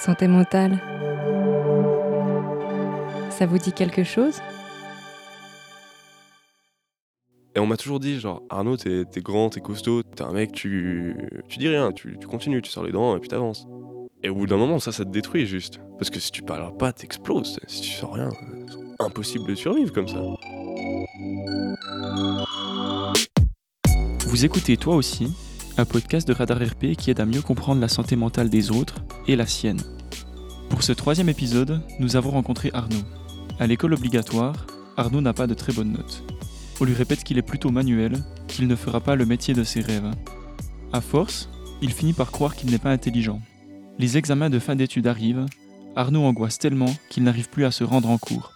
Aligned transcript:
Santé 0.00 0.28
mentale. 0.28 0.80
Ça 3.28 3.44
vous 3.44 3.58
dit 3.58 3.72
quelque 3.72 4.02
chose? 4.02 4.40
Et 7.54 7.60
on 7.60 7.66
m'a 7.66 7.76
toujours 7.76 8.00
dit, 8.00 8.18
genre, 8.18 8.42
Arnaud, 8.48 8.78
t'es 8.78 9.04
grand, 9.16 9.50
t'es 9.50 9.60
costaud, 9.60 10.02
t'es 10.02 10.22
un 10.22 10.32
mec, 10.32 10.52
tu, 10.52 11.14
tu 11.50 11.58
dis 11.58 11.68
rien, 11.68 11.92
tu, 11.92 12.16
tu 12.18 12.26
continues, 12.26 12.62
tu 12.62 12.70
sors 12.70 12.82
les 12.82 12.92
dents 12.92 13.14
et 13.14 13.20
puis 13.20 13.28
t'avances. 13.28 13.66
Et 14.22 14.30
au 14.30 14.34
bout 14.36 14.46
d'un 14.46 14.56
moment, 14.56 14.78
ça, 14.78 14.90
ça 14.90 15.04
te 15.04 15.10
détruit 15.10 15.44
juste. 15.44 15.80
Parce 15.98 16.08
que 16.08 16.18
si 16.18 16.30
tu 16.30 16.40
parles 16.40 16.74
pas, 16.78 16.94
t'exploses. 16.94 17.60
Si 17.66 17.82
tu 17.82 17.90
sors 17.90 18.14
rien, 18.14 18.30
c'est 18.70 19.04
impossible 19.04 19.50
de 19.50 19.54
survivre 19.54 19.92
comme 19.92 20.08
ça. 20.08 20.22
Vous 24.26 24.44
écoutez 24.46 24.78
toi 24.78 24.94
aussi 24.94 25.30
un 25.76 25.84
podcast 25.84 26.26
de 26.26 26.32
Radar 26.32 26.56
RP 26.56 26.96
qui 26.96 27.10
aide 27.10 27.20
à 27.20 27.26
mieux 27.26 27.42
comprendre 27.42 27.82
la 27.82 27.88
santé 27.88 28.16
mentale 28.16 28.48
des 28.48 28.70
autres 28.70 28.94
la 29.36 29.46
sienne. 29.46 29.82
Pour 30.68 30.82
ce 30.82 30.92
troisième 30.92 31.28
épisode, 31.28 31.82
nous 31.98 32.16
avons 32.16 32.30
rencontré 32.30 32.70
Arnaud. 32.72 33.02
À 33.58 33.66
l'école 33.66 33.94
obligatoire, 33.94 34.66
Arnaud 34.96 35.20
n'a 35.20 35.32
pas 35.32 35.46
de 35.46 35.54
très 35.54 35.72
bonnes 35.72 35.92
notes. 35.92 36.22
On 36.80 36.84
lui 36.84 36.94
répète 36.94 37.24
qu'il 37.24 37.38
est 37.38 37.42
plutôt 37.42 37.70
manuel, 37.70 38.22
qu'il 38.48 38.66
ne 38.66 38.76
fera 38.76 39.00
pas 39.00 39.16
le 39.16 39.26
métier 39.26 39.52
de 39.52 39.64
ses 39.64 39.80
rêves. 39.80 40.10
À 40.92 41.00
force, 41.00 41.48
il 41.82 41.92
finit 41.92 42.12
par 42.12 42.30
croire 42.30 42.56
qu'il 42.56 42.70
n'est 42.70 42.78
pas 42.78 42.90
intelligent. 42.90 43.40
Les 43.98 44.16
examens 44.16 44.50
de 44.50 44.58
fin 44.58 44.76
d'études 44.76 45.06
arrivent, 45.06 45.46
Arnaud 45.96 46.24
angoisse 46.24 46.58
tellement 46.58 46.94
qu'il 47.10 47.24
n'arrive 47.24 47.50
plus 47.50 47.64
à 47.64 47.70
se 47.70 47.84
rendre 47.84 48.08
en 48.08 48.18
cours. 48.18 48.52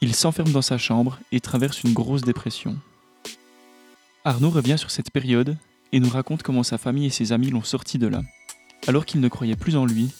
Il 0.00 0.14
s'enferme 0.14 0.52
dans 0.52 0.62
sa 0.62 0.78
chambre 0.78 1.18
et 1.32 1.40
traverse 1.40 1.82
une 1.82 1.92
grosse 1.92 2.22
dépression. 2.22 2.76
Arnaud 4.24 4.50
revient 4.50 4.78
sur 4.78 4.90
cette 4.90 5.10
période 5.10 5.56
et 5.92 6.00
nous 6.00 6.08
raconte 6.08 6.42
comment 6.42 6.62
sa 6.62 6.78
famille 6.78 7.06
et 7.06 7.10
ses 7.10 7.32
amis 7.32 7.50
l'ont 7.50 7.62
sorti 7.62 7.98
de 7.98 8.06
là. 8.06 8.22
Alors 8.88 9.04
qu'il 9.06 9.20
ne 9.20 9.28
croyait 9.28 9.56
plus 9.56 9.76
en 9.76 9.84
lui, 9.86 10.10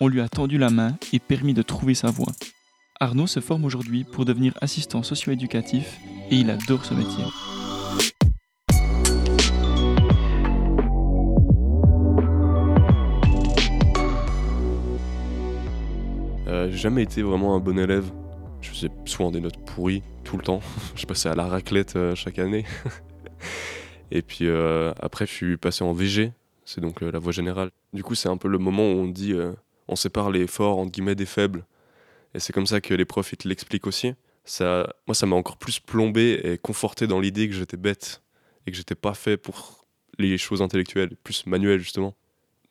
on 0.00 0.08
lui 0.08 0.20
a 0.20 0.28
tendu 0.28 0.58
la 0.58 0.70
main 0.70 0.96
et 1.12 1.18
permis 1.18 1.54
de 1.54 1.62
trouver 1.62 1.94
sa 1.94 2.10
voie. 2.10 2.32
Arnaud 3.00 3.26
se 3.26 3.40
forme 3.40 3.64
aujourd'hui 3.64 4.04
pour 4.04 4.24
devenir 4.24 4.52
assistant 4.60 5.02
socio-éducatif 5.02 5.98
et 6.30 6.36
il 6.36 6.50
adore 6.50 6.84
ce 6.84 6.94
métier. 6.94 7.24
Euh, 16.46 16.70
j'ai 16.70 16.76
jamais 16.76 17.02
été 17.02 17.22
vraiment 17.22 17.56
un 17.56 17.60
bon 17.60 17.78
élève. 17.78 18.10
Je 18.60 18.68
faisais 18.70 18.90
souvent 19.06 19.30
des 19.30 19.40
notes 19.40 19.64
pourries 19.64 20.02
tout 20.24 20.36
le 20.36 20.42
temps. 20.42 20.60
je 20.94 21.06
passais 21.06 21.28
à 21.28 21.34
la 21.34 21.46
raclette 21.46 21.96
euh, 21.96 22.14
chaque 22.14 22.38
année. 22.38 22.64
Et 24.10 24.22
puis 24.22 24.46
euh, 24.46 24.92
après, 25.00 25.26
je 25.26 25.32
suis 25.32 25.56
passé 25.56 25.84
en 25.84 25.92
VG, 25.92 26.32
c'est 26.70 26.80
donc 26.80 27.02
euh, 27.02 27.10
la 27.10 27.18
voie 27.18 27.32
générale. 27.32 27.70
Du 27.92 28.04
coup, 28.04 28.14
c'est 28.14 28.28
un 28.28 28.36
peu 28.36 28.46
le 28.46 28.58
moment 28.58 28.84
où 28.84 28.94
on 28.94 29.08
dit, 29.08 29.32
euh, 29.32 29.52
on 29.88 29.96
sépare 29.96 30.30
les 30.30 30.46
forts, 30.46 30.86
guillemets, 30.86 31.16
des 31.16 31.26
faibles. 31.26 31.64
Et 32.34 32.38
c'est 32.38 32.52
comme 32.52 32.66
ça 32.66 32.80
que 32.80 32.94
les 32.94 33.04
profs, 33.04 33.32
ils 33.32 33.36
te 33.36 33.48
l'expliquent 33.48 33.88
aussi. 33.88 34.14
Ça, 34.44 34.94
moi, 35.08 35.14
ça 35.16 35.26
m'a 35.26 35.34
encore 35.34 35.56
plus 35.56 35.80
plombé 35.80 36.40
et 36.44 36.58
conforté 36.58 37.08
dans 37.08 37.18
l'idée 37.18 37.48
que 37.48 37.54
j'étais 37.54 37.76
bête 37.76 38.22
et 38.66 38.70
que 38.70 38.76
j'étais 38.76 38.94
pas 38.94 39.14
fait 39.14 39.36
pour 39.36 39.84
les 40.18 40.38
choses 40.38 40.62
intellectuelles, 40.62 41.16
plus 41.24 41.44
manuelles, 41.46 41.80
justement. 41.80 42.14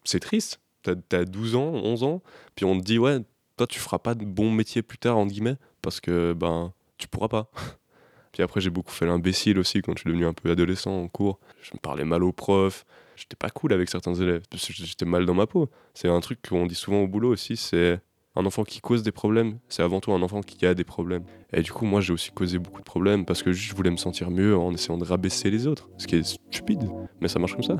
C'est 0.05 0.21
triste. 0.21 0.61
T'as 0.81 0.93
as 1.11 1.25
12 1.25 1.55
ans, 1.55 1.73
11 1.73 2.03
ans, 2.03 2.21
puis 2.55 2.63
on 2.63 2.79
te 2.79 2.85
dit, 2.85 2.97
ouais, 2.97 3.19
toi, 3.57 3.67
tu 3.67 3.79
feras 3.79 3.99
pas 3.99 4.15
de 4.15 4.23
bon 4.23 4.49
métier 4.49 4.81
plus 4.81 4.97
tard, 4.97 5.17
entre 5.17 5.33
guillemets, 5.33 5.57
parce 5.81 5.99
que, 5.99 6.31
ben, 6.31 6.71
tu 6.97 7.09
pourras 7.09 7.27
pas. 7.27 7.51
Puis 8.31 8.43
après, 8.43 8.61
j'ai 8.61 8.69
beaucoup 8.69 8.91
fait 8.91 9.05
l'imbécile 9.05 9.59
aussi 9.59 9.81
quand 9.81 9.93
je 9.97 10.01
suis 10.01 10.09
devenu 10.09 10.25
un 10.25 10.33
peu 10.33 10.51
adolescent 10.51 10.91
en 10.91 11.07
cours. 11.09 11.39
Je 11.61 11.71
me 11.73 11.79
parlais 11.79 12.05
mal 12.05 12.23
aux 12.23 12.31
profs. 12.31 12.85
J'étais 13.19 13.35
pas 13.35 13.49
cool 13.49 13.73
avec 13.73 13.89
certains 13.89 14.13
élèves 14.13 14.43
parce 14.49 14.65
que 14.65 14.73
j'étais 14.73 15.05
mal 15.05 15.25
dans 15.25 15.33
ma 15.33 15.45
peau. 15.45 15.69
C'est 15.93 16.07
un 16.07 16.19
truc 16.21 16.39
qu'on 16.47 16.65
dit 16.65 16.75
souvent 16.75 17.01
au 17.01 17.07
boulot 17.07 17.31
aussi 17.33 17.57
c'est 17.57 17.99
un 18.35 18.45
enfant 18.45 18.63
qui 18.63 18.79
cause 18.79 19.03
des 19.03 19.11
problèmes, 19.11 19.59
c'est 19.67 19.83
avant 19.83 19.99
tout 19.99 20.13
un 20.13 20.21
enfant 20.21 20.41
qui 20.41 20.65
a 20.65 20.73
des 20.73 20.83
problèmes. 20.83 21.23
Et 21.51 21.61
du 21.61 21.73
coup, 21.73 21.85
moi, 21.85 21.99
j'ai 21.99 22.13
aussi 22.13 22.31
causé 22.31 22.57
beaucoup 22.57 22.79
de 22.79 22.85
problèmes 22.85 23.25
parce 23.25 23.43
que 23.43 23.51
je 23.51 23.75
voulais 23.75 23.91
me 23.91 23.97
sentir 23.97 24.31
mieux 24.31 24.55
en 24.55 24.73
essayant 24.73 24.97
de 24.97 25.03
rabaisser 25.03 25.49
les 25.49 25.67
autres. 25.67 25.89
Ce 25.97 26.07
qui 26.07 26.15
est 26.15 26.23
stupide, 26.23 26.89
mais 27.19 27.27
ça 27.27 27.39
marche 27.39 27.53
comme 27.53 27.63
ça. 27.63 27.77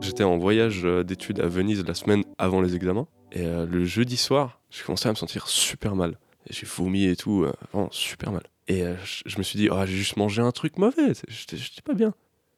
J'étais 0.00 0.24
en 0.24 0.38
voyage 0.38 0.82
euh, 0.84 1.02
d'études 1.02 1.40
à 1.40 1.48
Venise 1.48 1.84
la 1.84 1.94
semaine 1.94 2.22
avant 2.38 2.60
les 2.60 2.74
examens. 2.76 3.08
Et 3.32 3.44
euh, 3.44 3.66
le 3.66 3.84
jeudi 3.84 4.16
soir, 4.16 4.60
j'ai 4.70 4.84
commencé 4.84 5.08
à 5.08 5.12
me 5.12 5.16
sentir 5.16 5.48
super 5.48 5.94
mal. 5.94 6.18
J'ai 6.48 6.66
vomi 6.66 7.06
et 7.06 7.16
tout, 7.16 7.42
euh, 7.42 7.52
vraiment 7.72 7.90
super 7.90 8.30
mal. 8.30 8.44
Et 8.68 8.82
euh, 8.82 8.96
je 9.26 9.38
me 9.38 9.42
suis 9.42 9.58
dit, 9.58 9.68
oh, 9.70 9.80
j'ai 9.86 9.96
juste 9.96 10.16
mangé 10.16 10.42
un 10.42 10.50
truc 10.50 10.78
mauvais, 10.78 11.12
j'étais 11.28 11.82
pas 11.84 11.94
bien. 11.94 12.14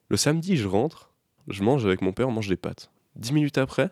Le 0.09 0.17
samedi, 0.17 0.57
je 0.57 0.67
rentre, 0.67 1.13
je 1.49 1.63
mange 1.63 1.85
avec 1.85 2.01
mon 2.01 2.13
père, 2.13 2.29
on 2.29 2.33
mange 2.33 2.49
des 2.49 2.57
pâtes. 2.57 2.91
Dix 3.17 3.33
minutes 3.33 3.59
après, 3.59 3.91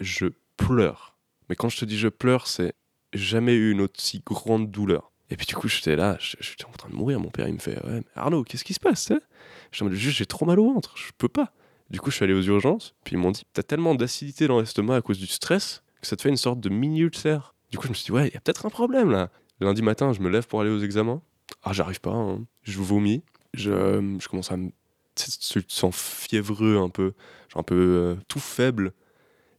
je 0.00 0.26
pleure. 0.56 1.16
Mais 1.48 1.56
quand 1.56 1.68
je 1.68 1.78
te 1.78 1.84
dis 1.84 1.98
je 1.98 2.08
pleure, 2.08 2.46
c'est 2.46 2.74
jamais 3.12 3.54
eu 3.54 3.72
une 3.72 3.80
aussi 3.80 4.22
grande 4.24 4.70
douleur. 4.70 5.10
Et 5.30 5.36
puis 5.36 5.46
du 5.46 5.54
coup, 5.54 5.66
j'étais 5.66 5.96
là, 5.96 6.16
j'étais 6.20 6.66
en 6.66 6.72
train 6.72 6.90
de 6.90 6.94
mourir. 6.94 7.18
Mon 7.18 7.30
père, 7.30 7.48
il 7.48 7.54
me 7.54 7.58
fait, 7.58 7.78
Arnaud, 8.14 8.44
qu'est-ce 8.44 8.64
qui 8.64 8.74
se 8.74 8.80
passe 8.80 9.12
Je 9.72 9.84
me 9.84 9.92
juste, 9.92 10.18
j'ai 10.18 10.26
trop 10.26 10.44
mal 10.44 10.60
au 10.60 10.74
ventre, 10.74 10.94
je 10.96 11.10
peux 11.16 11.28
pas. 11.28 11.52
Du 11.90 12.00
coup, 12.00 12.10
je 12.10 12.16
suis 12.16 12.24
allé 12.24 12.34
aux 12.34 12.42
urgences, 12.42 12.94
puis 13.04 13.16
ils 13.16 13.18
m'ont 13.18 13.30
dit, 13.30 13.42
t'as 13.52 13.62
tellement 13.62 13.94
d'acidité 13.94 14.46
dans 14.46 14.60
l'estomac 14.60 14.96
à 14.96 15.02
cause 15.02 15.18
du 15.18 15.26
stress 15.26 15.82
que 16.00 16.06
ça 16.06 16.16
te 16.16 16.22
fait 16.22 16.28
une 16.28 16.36
sorte 16.36 16.60
de 16.60 16.68
mini 16.68 17.00
ulcère. 17.00 17.54
Du 17.70 17.78
coup, 17.78 17.84
je 17.84 17.90
me 17.90 17.94
suis 17.94 18.06
dit, 18.06 18.12
ouais, 18.12 18.28
il 18.28 18.34
y 18.34 18.36
a 18.36 18.40
peut-être 18.40 18.66
un 18.66 18.70
problème 18.70 19.10
là. 19.10 19.30
Lundi 19.60 19.82
matin, 19.82 20.12
je 20.12 20.20
me 20.20 20.28
lève 20.28 20.46
pour 20.46 20.60
aller 20.60 20.70
aux 20.70 20.80
examens. 20.80 21.22
Ah, 21.62 21.72
j'arrive 21.72 22.00
pas, 22.00 22.12
hein. 22.12 22.44
je 22.62 22.78
vomis. 22.78 23.22
Je, 23.54 24.16
je 24.20 24.28
commence 24.28 24.50
à 24.52 24.56
me. 24.56 24.70
Tu 25.14 25.62
sens 25.68 25.94
fiévreux 25.94 26.78
un 26.78 26.88
peu, 26.88 27.12
genre 27.50 27.60
un 27.60 27.64
peu 27.64 27.74
euh, 27.74 28.14
tout 28.28 28.40
faible. 28.40 28.92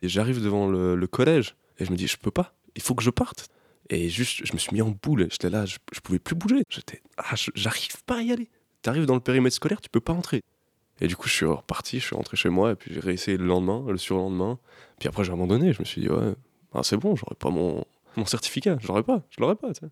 Et 0.01 0.09
j'arrive 0.09 0.41
devant 0.43 0.67
le, 0.67 1.07
collège 1.07 1.55
et 1.79 1.85
je 1.85 1.91
me 1.91 1.95
dis, 1.95 2.07
je 2.07 2.17
peux 2.17 2.31
pas, 2.31 2.53
il 2.75 2.81
faut 2.81 2.95
que 2.95 3.03
je 3.03 3.09
parte. 3.09 3.49
Et 3.89 4.09
juste, 4.09 4.45
je 4.45 4.53
me 4.53 4.57
suis 4.57 4.73
mis 4.73 4.81
en 4.81 4.89
boule. 4.89 5.27
J'étais 5.29 5.49
là, 5.49 5.65
je, 5.65 5.77
je 5.93 5.99
pouvais 5.99 6.19
plus 6.19 6.35
bouger. 6.35 6.63
J'étais, 6.69 7.01
ah, 7.17 7.35
j'arrive 7.55 8.03
pas 8.05 8.17
à 8.17 8.21
y 8.21 8.31
aller. 8.31 8.49
T'arrives 8.81 9.05
dans 9.05 9.13
le 9.13 9.21
périmètre 9.21 9.55
scolaire, 9.55 9.79
tu 9.79 9.89
peux 9.89 10.01
pas 10.01 10.13
entrer. 10.13 10.41
Et 11.01 11.07
du 11.07 11.15
coup, 11.15 11.27
je 11.27 11.33
suis 11.33 11.45
reparti, 11.45 11.99
je 11.99 12.05
suis 12.05 12.15
rentré 12.15 12.37
chez 12.37 12.49
moi 12.49 12.71
et 12.71 12.75
puis 12.75 12.93
j'ai 12.93 12.99
réessayé 12.99 13.37
le 13.37 13.45
lendemain, 13.45 13.83
le 13.87 13.97
surlendemain. 13.97 14.59
Puis 14.99 15.07
après, 15.07 15.23
j'ai 15.23 15.31
abandonné. 15.31 15.73
Je 15.73 15.79
me 15.79 15.85
suis 15.85 16.01
dit, 16.01 16.09
ouais, 16.09 16.33
ah, 16.73 16.81
c'est 16.83 16.97
bon, 16.97 17.15
j'aurais 17.15 17.35
pas 17.35 17.49
mon, 17.49 17.83
mon 18.15 18.25
certificat. 18.25 18.77
Je 18.81 18.87
l'aurais 18.87 19.03
pas, 19.03 19.23
je 19.29 19.39
l'aurais 19.39 19.55
pas. 19.55 19.71
T'sais. 19.71 19.87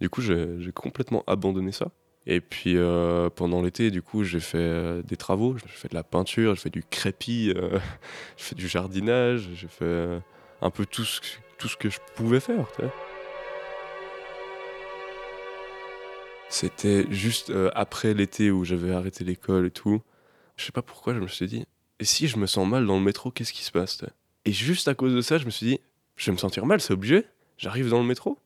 Du 0.00 0.10
coup, 0.10 0.20
j'ai 0.20 0.72
complètement 0.74 1.24
abandonné 1.26 1.72
ça. 1.72 1.90
Et 2.26 2.40
puis 2.40 2.76
euh, 2.76 3.30
pendant 3.30 3.62
l'été, 3.62 3.90
du 3.90 4.02
coup, 4.02 4.24
j'ai 4.24 4.40
fait 4.40 4.58
euh, 4.58 5.02
des 5.02 5.16
travaux. 5.16 5.56
J'ai 5.58 5.68
fait 5.68 5.88
de 5.88 5.94
la 5.94 6.02
peinture, 6.02 6.54
j'ai 6.56 6.62
fait 6.62 6.70
du 6.70 6.82
crépi, 6.82 7.52
euh, 7.56 7.78
j'ai 8.36 8.44
fait 8.44 8.54
du 8.56 8.68
jardinage, 8.68 9.48
j'ai 9.54 9.68
fait 9.68 10.20
un 10.60 10.70
peu 10.70 10.84
tout 10.84 11.04
ce, 11.04 11.20
tout 11.58 11.68
ce 11.68 11.76
que 11.76 11.88
je 11.88 11.98
pouvais 12.16 12.40
faire. 12.40 12.66
C'était 16.48 17.06
juste 17.10 17.52
après 17.74 18.14
l'été 18.14 18.50
où 18.50 18.64
j'avais 18.64 18.92
arrêté 18.92 19.24
l'école 19.24 19.66
et 19.66 19.70
tout. 19.70 20.02
Je 20.56 20.64
sais 20.64 20.72
pas 20.72 20.82
pourquoi, 20.82 21.14
je 21.14 21.20
me 21.20 21.28
suis 21.28 21.46
dit, 21.46 21.66
et 22.00 22.04
si 22.04 22.28
je 22.28 22.38
me 22.38 22.46
sens 22.46 22.66
mal 22.66 22.86
dans 22.86 22.96
le 22.96 23.04
métro, 23.04 23.30
qu'est-ce 23.30 23.52
qui 23.52 23.62
se 23.62 23.72
passe 23.72 24.04
Et 24.44 24.52
juste 24.52 24.88
à 24.88 24.94
cause 24.94 25.14
de 25.14 25.20
ça, 25.20 25.38
je 25.38 25.44
me 25.44 25.50
suis 25.50 25.66
dit, 25.66 25.80
je 26.16 26.26
vais 26.26 26.32
me 26.32 26.38
sentir 26.38 26.66
mal, 26.66 26.80
c'est 26.80 26.92
obligé. 26.92 27.24
J'arrive 27.58 27.88
dans 27.88 28.00
le 28.00 28.06
métro, 28.06 28.38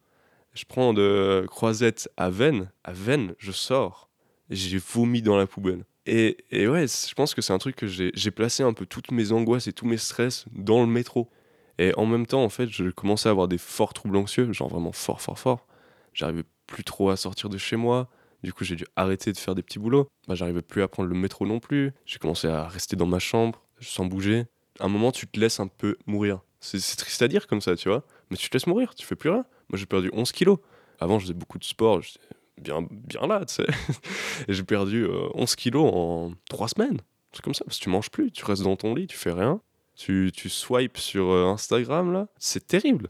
je 0.55 0.65
prends 0.65 0.93
de 0.93 1.47
Croisette 1.49 2.11
à 2.17 2.31
Vennes, 2.31 2.71
à 2.85 2.93
Vennes, 2.93 3.35
je 3.39 3.53
sors, 3.53 4.09
j'ai 4.51 4.79
vomi 4.79 5.23
dans 5.23 5.37
la 5.37 5.47
poubelle. 5.47 5.85
Et, 6.07 6.39
et 6.51 6.67
ouais, 6.67 6.87
je 6.89 7.15
pense 7.15 7.35
que 7.35 7.43
c'est 7.43 7.53
un 7.53 7.59
truc 7.59 7.77
que 7.77 7.87
j'ai 7.87 8.31
placé 8.31 8.63
un 8.63 8.73
peu 8.73 8.87
toutes 8.87 9.13
mes 9.13 9.33
angoisses 9.33 9.67
et 9.67 9.73
tous 9.73 9.87
mes 9.87 9.99
stress 9.99 10.47
dans 10.53 10.81
le 10.81 10.87
métro. 10.87 11.31
Et 11.79 11.95
en 11.97 12.05
même 12.05 12.27
temps, 12.27 12.43
en 12.43 12.49
fait, 12.49 12.69
je 12.69 12.91
commençais 12.91 13.29
à 13.29 13.33
avoir 13.33 13.49
des 13.49 13.59
forts 13.59 13.95
troubles 13.95 14.17
anxieux, 14.17 14.53
genre 14.53 14.69
vraiment 14.69 14.93
fort, 14.93 15.21
fort, 15.21 15.39
fort. 15.39 15.67
J'arrivais 16.13 16.45
plus 16.67 16.85
trop 16.85 17.11
à 17.11 17.17
sortir 17.17 17.49
de 17.49 17.59
chez 17.59 17.77
moi. 17.77 18.11
Du 18.43 18.53
coup, 18.53 18.65
j'ai 18.65 18.77
dû 18.77 18.87
arrêter 18.97 19.33
de 19.33 19.39
faire 19.39 19.55
des 19.55 19.63
petits 19.63 19.79
boulots. 19.79 20.09
Bah, 20.27 20.35
j'arrivais 20.35 20.63
plus 20.63 20.83
à 20.83 20.89
prendre 20.89 21.09
le 21.09 21.15
métro 21.15 21.47
non 21.47 21.61
plus. 21.61 21.93
J'ai 22.07 22.19
commencé 22.19 22.49
à 22.49 22.67
rester 22.67 22.97
dans 22.97 23.07
ma 23.07 23.19
chambre, 23.19 23.63
sans 23.81 24.07
bouger. 24.07 24.47
À 24.79 24.87
un 24.87 24.89
moment, 24.89 25.13
tu 25.13 25.27
te 25.27 25.39
laisses 25.39 25.61
un 25.61 25.69
peu 25.69 25.97
mourir. 26.07 26.41
C'est 26.61 26.79
triste 26.97 27.23
à 27.23 27.29
dire 27.29 27.47
comme 27.47 27.61
ça, 27.61 27.77
tu 27.77 27.89
vois. 27.89 28.05
Mais 28.31 28.37
tu 28.37 28.49
te 28.49 28.57
laisses 28.57 28.67
mourir, 28.67 28.95
tu 28.95 29.05
fais 29.05 29.17
plus 29.17 29.31
rien. 29.31 29.45
Moi, 29.69 29.79
j'ai 29.79 29.87
perdu 29.87 30.11
11 30.13 30.33
kilos. 30.33 30.59
Avant, 30.99 31.19
je 31.19 31.25
faisais 31.25 31.35
beaucoup 31.35 31.59
de 31.59 31.65
sport, 31.65 32.03
j'étais 32.03 32.21
bien, 32.61 32.87
bien 32.91 33.27
là, 33.27 33.45
tu 33.45 33.55
sais. 33.55 33.67
Et 34.49 34.53
j'ai 34.53 34.65
perdu 34.65 35.05
euh, 35.05 35.29
11 35.35 35.55
kilos 35.57 35.91
en 35.93 36.33
3 36.49 36.69
semaines. 36.69 36.99
C'est 37.33 37.43
comme 37.43 37.55
ça, 37.55 37.65
parce 37.65 37.79
que 37.79 37.85
tu 37.85 37.91
manges 37.91 38.11
plus, 38.11 38.31
tu 38.31 38.45
restes 38.45 38.63
dans 38.63 38.77
ton 38.77 38.95
lit, 38.95 39.07
tu 39.07 39.17
fais 39.17 39.33
rien. 39.33 39.61
Tu, 39.97 40.31
tu 40.35 40.49
swipes 40.49 40.99
sur 40.99 41.31
euh, 41.31 41.47
Instagram, 41.47 42.13
là. 42.13 42.29
C'est 42.39 42.67
terrible. 42.67 43.09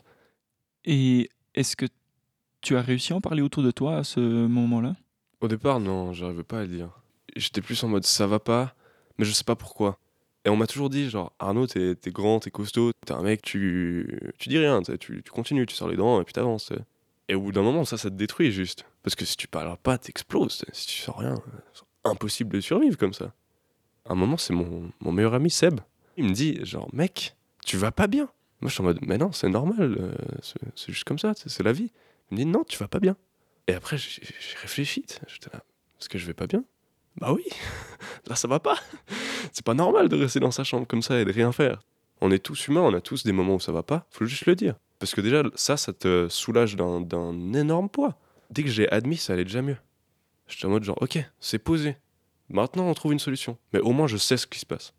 Et 0.84 1.30
est-ce 1.54 1.76
que 1.76 1.86
tu 2.60 2.76
as 2.76 2.82
réussi 2.82 3.12
à 3.12 3.16
en 3.16 3.20
parler 3.20 3.42
autour 3.42 3.62
de 3.62 3.70
toi 3.70 3.96
à 3.96 4.04
ce 4.04 4.20
moment-là? 4.20 4.96
Au 5.40 5.48
départ, 5.48 5.80
non, 5.80 6.12
j'arrivais 6.12 6.42
pas 6.42 6.60
à 6.60 6.62
le 6.62 6.68
dire. 6.68 6.90
J'étais 7.36 7.62
plus 7.62 7.82
en 7.84 7.88
mode 7.88 8.04
ça 8.04 8.26
va 8.26 8.38
pas, 8.38 8.74
mais 9.18 9.24
je 9.24 9.32
sais 9.32 9.44
pas 9.44 9.56
pourquoi. 9.56 9.98
Et 10.44 10.48
on 10.48 10.56
m'a 10.56 10.66
toujours 10.66 10.88
dit, 10.88 11.10
genre, 11.10 11.32
Arnaud, 11.38 11.66
t'es 11.66 11.92
es 11.92 12.10
grand, 12.10 12.40
t'es 12.40 12.50
costaud, 12.50 12.92
t'es 13.04 13.12
un 13.12 13.22
mec, 13.22 13.42
tu, 13.42 14.18
tu 14.38 14.48
dis 14.48 14.58
rien, 14.58 14.82
tu, 14.82 14.96
tu 15.22 15.30
continues, 15.30 15.66
tu 15.66 15.74
sors 15.74 15.88
les 15.88 15.96
dents 15.96 16.20
et 16.20 16.24
puis 16.24 16.32
t'avances. 16.32 16.72
Et 17.28 17.34
au 17.34 17.40
bout 17.40 17.52
d'un 17.52 17.62
moment, 17.62 17.84
ça, 17.84 17.98
ça 17.98 18.10
te 18.10 18.14
détruit 18.14 18.50
juste. 18.50 18.84
Parce 19.02 19.14
que 19.14 19.24
si 19.24 19.36
tu 19.36 19.48
parles 19.48 19.76
pas, 19.82 19.98
t'exploses. 19.98 20.64
Si 20.72 20.86
tu 20.86 21.02
sors 21.02 21.18
rien, 21.18 21.34
c'est 21.74 21.84
impossible 22.10 22.54
de 22.54 22.60
survivre 22.60 22.96
comme 22.96 23.12
ça. 23.12 23.32
À 24.06 24.12
un 24.12 24.14
moment, 24.14 24.36
c'est 24.36 24.54
mon, 24.54 24.90
mon 25.00 25.12
meilleur 25.12 25.34
ami 25.34 25.50
Seb. 25.50 25.80
Il 26.16 26.24
me 26.24 26.32
dit, 26.32 26.58
genre, 26.64 26.88
mec, 26.92 27.36
tu 27.64 27.76
vas 27.76 27.92
pas 27.92 28.06
bien. 28.06 28.28
Moi, 28.60 28.68
je 28.68 28.74
suis 28.74 28.82
en 28.82 28.84
mode, 28.84 28.98
mais 29.02 29.16
non, 29.16 29.32
c'est 29.32 29.48
normal, 29.48 29.96
euh, 29.98 30.12
c'est 30.74 30.92
juste 30.92 31.04
comme 31.04 31.18
ça, 31.18 31.32
c'est 31.34 31.62
la 31.62 31.72
vie. 31.72 31.92
Il 32.30 32.34
me 32.34 32.44
dit, 32.44 32.46
non, 32.46 32.64
tu 32.64 32.76
vas 32.78 32.88
pas 32.88 33.00
bien. 33.00 33.16
Et 33.68 33.74
après, 33.74 33.96
j'ai 33.96 34.22
réfléchi. 34.60 35.04
J'étais 35.28 35.50
là, 35.52 35.62
est-ce 35.98 36.08
que 36.08 36.18
je 36.18 36.26
vais 36.26 36.34
pas 36.34 36.46
bien? 36.46 36.64
Bah 37.16 37.32
oui, 37.32 37.44
là, 38.26 38.36
ça 38.36 38.48
va 38.48 38.60
pas. 38.60 38.76
C'est 39.52 39.64
pas 39.64 39.74
normal 39.74 40.08
de 40.08 40.16
rester 40.16 40.40
dans 40.40 40.50
sa 40.50 40.64
chambre 40.64 40.86
comme 40.86 41.02
ça 41.02 41.20
et 41.20 41.24
de 41.24 41.32
rien 41.32 41.52
faire. 41.52 41.80
On 42.20 42.30
est 42.30 42.38
tous 42.38 42.68
humains, 42.68 42.82
on 42.82 42.94
a 42.94 43.00
tous 43.00 43.24
des 43.24 43.32
moments 43.32 43.54
où 43.54 43.60
ça 43.60 43.72
va 43.72 43.82
pas, 43.82 44.06
faut 44.10 44.26
juste 44.26 44.46
le 44.46 44.54
dire. 44.54 44.74
Parce 44.98 45.14
que 45.14 45.22
déjà, 45.22 45.42
ça, 45.54 45.76
ça 45.76 45.92
te 45.92 46.28
soulage 46.28 46.76
d'un 46.76 47.52
énorme 47.54 47.88
poids. 47.88 48.18
Dès 48.50 48.62
que 48.62 48.68
j'ai 48.68 48.88
admis, 48.90 49.16
ça 49.16 49.32
allait 49.32 49.44
déjà 49.44 49.62
mieux. 49.62 49.78
J'étais 50.46 50.66
en 50.66 50.70
mode 50.70 50.84
genre, 50.84 51.00
ok, 51.00 51.18
c'est 51.38 51.58
posé. 51.58 51.96
Maintenant, 52.50 52.86
on 52.86 52.94
trouve 52.94 53.12
une 53.12 53.18
solution. 53.18 53.56
Mais 53.72 53.80
au 53.80 53.92
moins, 53.92 54.08
je 54.08 54.16
sais 54.16 54.36
ce 54.36 54.46
qui 54.46 54.58
se 54.58 54.66
passe. 54.66 54.92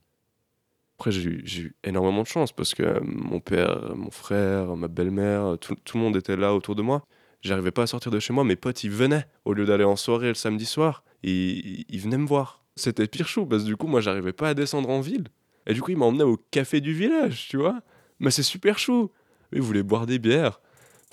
Après, 0.97 1.11
j'ai 1.11 1.29
eu, 1.29 1.75
énormément 1.83 2.23
de 2.23 2.27
chance 2.27 2.51
parce 2.51 2.73
que 2.73 2.83
euh, 2.83 2.99
mon 3.03 3.39
père, 3.39 3.95
mon 3.95 4.11
frère, 4.11 4.75
ma 4.75 4.87
belle-mère, 4.87 5.57
tout, 5.59 5.75
le 5.93 5.99
monde 5.99 6.15
était 6.15 6.37
là 6.37 6.53
autour 6.53 6.75
de 6.75 6.81
moi. 6.81 7.03
J'arrivais 7.41 7.71
pas 7.71 7.83
à 7.83 7.87
sortir 7.87 8.11
de 8.11 8.19
chez 8.19 8.33
moi. 8.33 8.43
Mes 8.43 8.55
potes, 8.55 8.83
ils 8.83 8.91
venaient. 8.91 9.25
Au 9.45 9.53
lieu 9.53 9.65
d'aller 9.65 9.83
en 9.83 9.95
soirée 9.95 10.29
le 10.29 10.35
samedi 10.35 10.65
soir, 10.65 11.03
ils 11.23 11.99
venaient 11.99 12.17
me 12.17 12.27
voir. 12.27 12.60
C'était 12.81 13.05
pire 13.07 13.27
chaud 13.27 13.45
parce 13.45 13.61
que 13.63 13.67
du 13.67 13.77
coup, 13.77 13.85
moi, 13.87 14.01
j'arrivais 14.01 14.33
pas 14.33 14.49
à 14.49 14.53
descendre 14.55 14.89
en 14.89 15.01
ville. 15.01 15.25
Et 15.67 15.73
du 15.75 15.81
coup, 15.83 15.91
ils 15.91 15.97
m'emmenaient 15.97 16.23
au 16.23 16.37
café 16.49 16.81
du 16.81 16.93
village, 16.93 17.47
tu 17.49 17.57
vois. 17.57 17.79
Mais 18.19 18.31
c'est 18.31 18.41
super 18.43 18.79
chaud. 18.79 19.11
Ils 19.53 19.61
voulaient 19.61 19.83
boire 19.83 20.07
des 20.07 20.17
bières. 20.17 20.59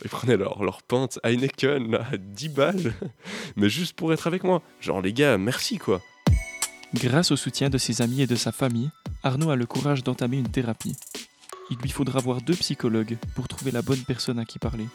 Ils 0.03 0.09
prenaient 0.09 0.37
leur, 0.39 0.63
leur 0.63 0.83
pinte 0.83 1.19
Heineken 1.25 1.91
là, 1.91 2.07
à 2.13 2.17
10 2.17 2.49
balles. 2.49 2.95
Mais 3.57 3.69
juste 3.69 3.93
pour 3.95 4.13
être 4.15 4.27
avec 4.27 4.45
moi. 4.45 4.63
Genre, 4.81 5.03
les 5.03 5.13
gars, 5.13 5.37
merci 5.37 5.77
quoi. 5.77 6.01
Grâce 6.95 7.33
au 7.33 7.37
soutien 7.37 7.69
de 7.69 7.77
ses 7.77 8.01
amis 8.01 8.23
et 8.23 8.27
de 8.27 8.37
sa 8.37 8.51
famille, 8.53 8.89
Arnaud 9.23 9.51
a 9.51 9.57
le 9.57 9.67
courage 9.67 10.03
d'entamer 10.03 10.39
une 10.39 10.49
thérapie. 10.49 10.97
Il 11.71 11.77
lui 11.79 11.91
faudra 11.91 12.21
voir 12.21 12.41
deux 12.41 12.55
psychologues 12.55 13.19
pour 13.35 13.47
trouver 13.49 13.73
la 13.73 13.83
bonne 13.83 14.01
personne 14.07 14.39
à 14.39 14.47
qui 14.47 14.59
parler. 14.59 14.87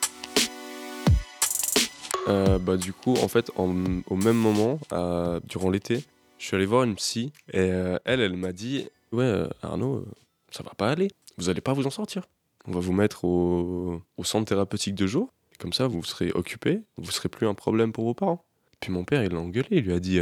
Euh, 2.30 2.58
bah, 2.58 2.78
du 2.78 2.94
coup, 2.94 3.16
en 3.22 3.28
fait, 3.28 3.52
en- 3.58 4.02
au 4.08 4.16
même 4.16 4.38
moment, 4.38 4.80
euh, 4.94 5.40
durant 5.48 5.70
l'été, 5.70 6.04
je 6.44 6.48
suis 6.50 6.58
allé 6.58 6.66
voir 6.66 6.84
une 6.84 6.96
psy 6.96 7.32
et 7.54 7.72
euh, 7.72 7.98
elle, 8.04 8.20
elle 8.20 8.36
m'a 8.36 8.52
dit 8.52 8.90
Ouais, 9.14 9.24
euh, 9.24 9.48
Arnaud, 9.62 10.00
euh, 10.00 10.06
ça 10.52 10.62
va 10.62 10.72
pas 10.72 10.90
aller. 10.90 11.08
Vous 11.38 11.48
allez 11.48 11.62
pas 11.62 11.72
vous 11.72 11.88
en 11.88 11.90
sortir. 11.90 12.28
On 12.66 12.74
va 12.74 12.82
vous 12.82 12.92
mettre 12.92 13.24
au, 13.24 14.02
centre 14.24 14.50
thérapeutique 14.50 14.94
de 14.94 15.08
jour. 15.08 15.32
Comme 15.58 15.72
ça, 15.72 15.88
vous 15.88 16.04
serez 16.04 16.32
occupé. 16.34 16.82
Vous 16.98 17.12
serez 17.12 17.30
plus 17.30 17.48
un 17.48 17.54
problème 17.54 17.94
pour 17.94 18.04
vos 18.04 18.14
parents. 18.14 18.44
Puis 18.82 18.92
mon 18.92 19.06
père, 19.06 19.24
il 19.24 19.32
l'a 19.32 19.40
engueulé. 19.40 19.68
Il 19.72 19.86
lui 19.86 19.94
a 19.94 20.02
dit 20.02 20.20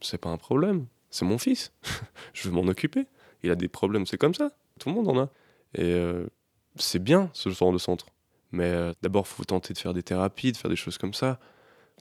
C'est 0.00 0.18
pas 0.18 0.30
un 0.30 0.38
problème. 0.38 0.86
C'est 1.10 1.24
mon 1.24 1.38
fils. 1.38 1.72
je 2.32 2.48
veux 2.48 2.54
m'en 2.54 2.66
occuper. 2.66 3.06
Il 3.44 3.50
a 3.52 3.54
des 3.54 3.68
problèmes. 3.68 4.06
C'est 4.06 4.18
comme 4.18 4.34
ça. 4.34 4.50
Tout 4.80 4.88
le 4.88 4.96
monde 4.96 5.08
en 5.08 5.20
a. 5.20 5.30
Et 5.78 5.96
c'est 6.74 6.98
bien, 6.98 7.30
ce 7.32 7.50
genre 7.50 7.72
de 7.72 7.78
centre. 7.78 8.06
Mais 8.50 8.74
d'abord, 9.02 9.28
faut 9.28 9.44
tenter 9.44 9.72
de 9.72 9.78
faire 9.78 9.94
des 9.94 10.02
thérapies, 10.02 10.50
de 10.50 10.56
faire 10.56 10.68
des 10.68 10.74
choses 10.74 10.98
comme 10.98 11.14
ça, 11.14 11.38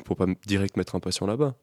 pour 0.06 0.16
pas 0.16 0.26
direct 0.48 0.76
mettre 0.76 0.96
un 0.96 1.00
patient 1.00 1.28
là-bas. 1.28 1.56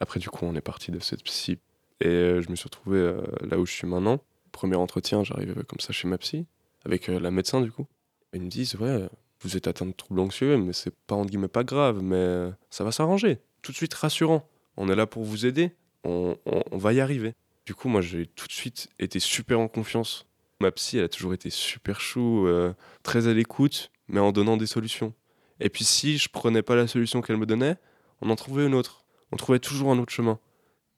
Après, 0.00 0.18
du 0.20 0.28
coup, 0.30 0.44
on 0.46 0.54
est 0.54 0.60
parti 0.60 0.90
de 0.90 0.98
cette 0.98 1.22
psy. 1.24 1.58
Et 2.00 2.06
euh, 2.08 2.40
je 2.42 2.48
me 2.50 2.56
suis 2.56 2.64
retrouvé 2.64 2.98
euh, 2.98 3.20
là 3.42 3.58
où 3.58 3.66
je 3.66 3.72
suis 3.72 3.86
maintenant. 3.86 4.20
Premier 4.52 4.76
entretien, 4.76 5.22
j'arrive 5.24 5.62
comme 5.64 5.80
ça 5.80 5.92
chez 5.92 6.08
ma 6.08 6.18
psy, 6.18 6.46
avec 6.84 7.08
euh, 7.08 7.20
la 7.20 7.30
médecin, 7.30 7.60
du 7.60 7.70
coup. 7.70 7.86
Ils 8.32 8.42
me 8.42 8.48
disent, 8.48 8.74
ouais, 8.76 8.88
euh, 8.88 9.08
vous 9.42 9.56
êtes 9.56 9.66
atteint 9.68 9.86
de 9.86 9.92
troubles 9.92 10.20
anxieux, 10.20 10.56
mais 10.56 10.72
c'est 10.72 10.94
pas, 11.06 11.14
entre 11.14 11.30
guillemets, 11.30 11.48
pas 11.48 11.64
grave, 11.64 12.02
mais 12.02 12.16
euh, 12.16 12.50
ça 12.70 12.84
va 12.84 12.92
s'arranger. 12.92 13.38
Tout 13.62 13.72
de 13.72 13.76
suite 13.76 13.94
rassurant. 13.94 14.48
On 14.76 14.88
est 14.88 14.96
là 14.96 15.06
pour 15.06 15.22
vous 15.24 15.44
aider. 15.46 15.72
On, 16.04 16.36
on- 16.46 16.78
va 16.78 16.94
y 16.94 17.00
arriver. 17.00 17.34
Du 17.66 17.74
coup, 17.74 17.88
moi, 17.88 18.00
j'ai 18.00 18.26
tout 18.26 18.46
de 18.46 18.52
suite 18.52 18.88
été 18.98 19.20
super 19.20 19.60
en 19.60 19.68
confiance. 19.68 20.26
Ma 20.60 20.70
psy, 20.72 20.96
elle 20.96 21.04
a 21.04 21.08
toujours 21.08 21.34
été 21.34 21.50
super 21.50 22.00
chou, 22.00 22.46
euh, 22.46 22.72
très 23.02 23.28
à 23.28 23.34
l'écoute, 23.34 23.90
mais 24.08 24.20
en 24.20 24.32
donnant 24.32 24.56
des 24.56 24.66
solutions. 24.66 25.12
Et 25.60 25.68
puis 25.68 25.84
si 25.84 26.16
je 26.16 26.30
prenais 26.30 26.62
pas 26.62 26.74
la 26.74 26.86
solution 26.86 27.20
qu'elle 27.20 27.36
me 27.36 27.44
donnait, 27.44 27.76
on 28.22 28.30
en 28.30 28.36
trouvait 28.36 28.66
une 28.66 28.74
autre. 28.74 28.99
On 29.32 29.36
trouvait 29.36 29.58
toujours 29.58 29.92
un 29.92 29.98
autre 29.98 30.12
chemin. 30.12 30.38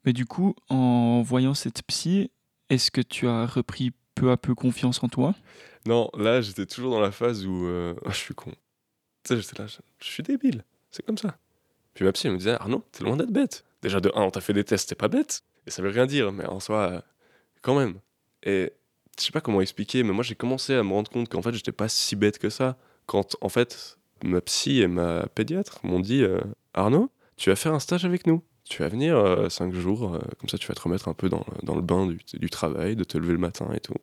Mais 0.04 0.12
du 0.12 0.26
coup, 0.26 0.54
en 0.68 1.22
voyant 1.22 1.54
cette 1.54 1.82
psy, 1.82 2.30
est-ce 2.70 2.90
que 2.90 3.00
tu 3.00 3.28
as 3.28 3.46
repris 3.46 3.92
peu 4.14 4.30
à 4.30 4.36
peu 4.36 4.54
confiance 4.54 5.02
en 5.02 5.08
toi? 5.08 5.34
Non, 5.86 6.10
là 6.16 6.40
j'étais 6.40 6.66
toujours 6.66 6.92
dans 6.92 7.00
la 7.00 7.12
phase 7.12 7.46
où 7.46 7.66
euh, 7.66 7.94
je 8.06 8.16
suis 8.16 8.34
con. 8.34 8.52
Tu 9.24 9.34
sais, 9.34 9.40
j'étais 9.40 9.62
là, 9.62 9.66
je, 9.66 9.78
je 10.00 10.08
suis 10.08 10.22
débile. 10.22 10.64
C'est 10.90 11.04
comme 11.04 11.18
ça. 11.18 11.36
Puis 11.94 12.04
ma 12.04 12.12
psy 12.12 12.26
elle 12.26 12.34
me 12.34 12.38
disait 12.38 12.52
Arnaud, 12.52 12.84
t'es 12.92 13.04
loin 13.04 13.16
d'être 13.16 13.32
bête. 13.32 13.64
Déjà 13.82 14.00
de 14.00 14.10
1, 14.14 14.22
on 14.22 14.30
t'a 14.30 14.40
fait 14.40 14.52
des 14.52 14.64
tests, 14.64 14.88
t'es 14.88 14.94
pas 14.94 15.08
bête. 15.08 15.42
Et 15.66 15.70
ça 15.70 15.82
veut 15.82 15.90
rien 15.90 16.06
dire, 16.06 16.32
mais 16.32 16.46
en 16.46 16.60
soi, 16.60 16.78
euh, 16.90 17.00
quand 17.60 17.78
même. 17.78 17.98
Et 18.42 18.72
je 19.18 19.24
sais 19.24 19.32
pas 19.32 19.40
comment 19.40 19.60
expliquer, 19.60 20.02
mais 20.02 20.12
moi 20.12 20.24
j'ai 20.24 20.34
commencé 20.34 20.74
à 20.74 20.82
me 20.82 20.92
rendre 20.92 21.10
compte 21.10 21.28
qu'en 21.28 21.42
fait 21.42 21.52
j'étais 21.52 21.72
pas 21.72 21.88
si 21.88 22.16
bête 22.16 22.38
que 22.38 22.50
ça. 22.50 22.76
Quand 23.06 23.36
en 23.40 23.48
fait 23.48 23.98
ma 24.24 24.40
psy 24.40 24.80
et 24.80 24.86
ma 24.88 25.26
pédiatre 25.34 25.80
m'ont 25.84 26.00
dit 26.00 26.22
euh, 26.22 26.40
Arnaud, 26.74 27.10
tu 27.42 27.50
vas 27.50 27.56
faire 27.56 27.74
un 27.74 27.80
stage 27.80 28.04
avec 28.04 28.28
nous. 28.28 28.40
Tu 28.62 28.82
vas 28.82 28.88
venir 28.88 29.50
5 29.50 29.74
jours, 29.74 30.14
euh, 30.14 30.20
comme 30.38 30.48
ça 30.48 30.58
tu 30.58 30.68
vas 30.68 30.74
te 30.74 30.80
remettre 30.80 31.08
un 31.08 31.12
peu 31.12 31.28
dans, 31.28 31.44
dans 31.64 31.74
le 31.74 31.82
bain 31.82 32.06
du, 32.06 32.50
travail, 32.50 32.94
de 32.94 33.02
te 33.02 33.18
lever 33.18 33.32
le 33.32 33.40
matin 33.40 33.68
et 33.74 33.80
tout. 33.80 33.96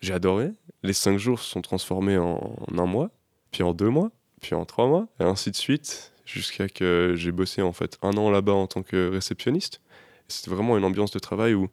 J'ai 0.00 0.12
adoré. 0.12 0.50
Les 0.82 0.92
5 0.92 1.16
jours 1.16 1.38
se 1.38 1.48
sont 1.48 1.62
transformés 1.62 2.18
en, 2.18 2.56
un 2.76 2.86
mois, 2.86 3.12
puis 3.52 3.62
en 3.62 3.74
deux 3.74 3.90
mois, 3.90 4.10
puis 4.40 4.56
en 4.56 4.64
trois 4.64 4.88
mois, 4.88 5.06
et 5.20 5.22
ainsi 5.22 5.52
de 5.52 5.56
suite, 5.56 6.12
jusqu'à 6.24 6.68
que 6.68 7.12
j'ai 7.14 7.30
bossé 7.30 7.62
en 7.62 7.72
fait 7.72 7.96
un 8.02 8.16
an 8.16 8.28
là-bas 8.28 8.54
en 8.54 8.66
tant 8.66 8.82
que 8.82 9.08
réceptionniste. 9.08 9.80
C'était 10.26 10.50
vraiment 10.50 10.76
une 10.76 10.84
ambiance 10.84 11.12
de 11.12 11.20
travail 11.20 11.54
où 11.54 11.68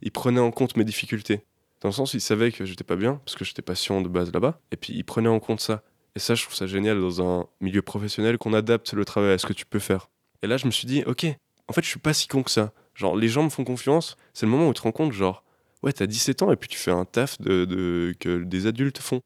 ils 0.00 0.10
prenaient 0.10 0.40
en 0.40 0.52
compte 0.52 0.78
mes 0.78 0.84
difficultés. 0.84 1.42
Dans 1.82 1.90
le 1.90 1.94
sens 1.94 2.14
où 2.14 2.16
ils 2.16 2.22
savaient 2.22 2.50
que 2.50 2.64
j'étais 2.64 2.84
pas 2.84 2.96
bien, 2.96 3.20
parce 3.26 3.36
que 3.36 3.44
j'étais 3.44 3.60
patient 3.60 4.00
de 4.00 4.08
base 4.08 4.32
là-bas, 4.32 4.58
et 4.70 4.76
puis 4.76 4.94
ils 4.94 5.04
prenaient 5.04 5.28
en 5.28 5.38
compte 5.38 5.60
ça. 5.60 5.82
Et 6.16 6.18
ça, 6.18 6.34
je 6.34 6.44
trouve 6.44 6.54
ça 6.54 6.66
génial 6.66 6.98
dans 6.98 7.20
un 7.20 7.46
milieu 7.60 7.82
professionnel 7.82 8.38
qu'on 8.38 8.54
adapte 8.54 8.94
le 8.94 9.04
travail 9.04 9.32
à 9.32 9.38
ce 9.38 9.44
que 9.44 9.52
tu 9.52 9.66
peux 9.66 9.78
faire. 9.78 10.08
Et 10.42 10.46
là, 10.46 10.56
je 10.56 10.66
me 10.66 10.70
suis 10.70 10.86
dit, 10.86 11.02
ok, 11.06 11.26
en 11.68 11.72
fait, 11.72 11.82
je 11.82 11.88
suis 11.88 11.98
pas 12.00 12.12
si 12.14 12.28
con 12.28 12.42
que 12.42 12.50
ça. 12.50 12.72
Genre, 12.94 13.16
les 13.16 13.28
gens 13.28 13.42
me 13.44 13.48
font 13.48 13.64
confiance, 13.64 14.16
c'est 14.34 14.46
le 14.46 14.52
moment 14.52 14.68
où 14.68 14.72
tu 14.74 14.78
te 14.80 14.82
rends 14.82 14.92
compte, 14.92 15.12
genre, 15.12 15.44
ouais, 15.82 15.92
t'as 15.92 16.06
17 16.06 16.42
ans 16.42 16.52
et 16.52 16.56
puis 16.56 16.68
tu 16.68 16.78
fais 16.78 16.90
un 16.90 17.04
taf 17.04 17.40
de, 17.40 18.14
que 18.20 18.42
des 18.42 18.66
adultes 18.66 18.98
font. 18.98 19.20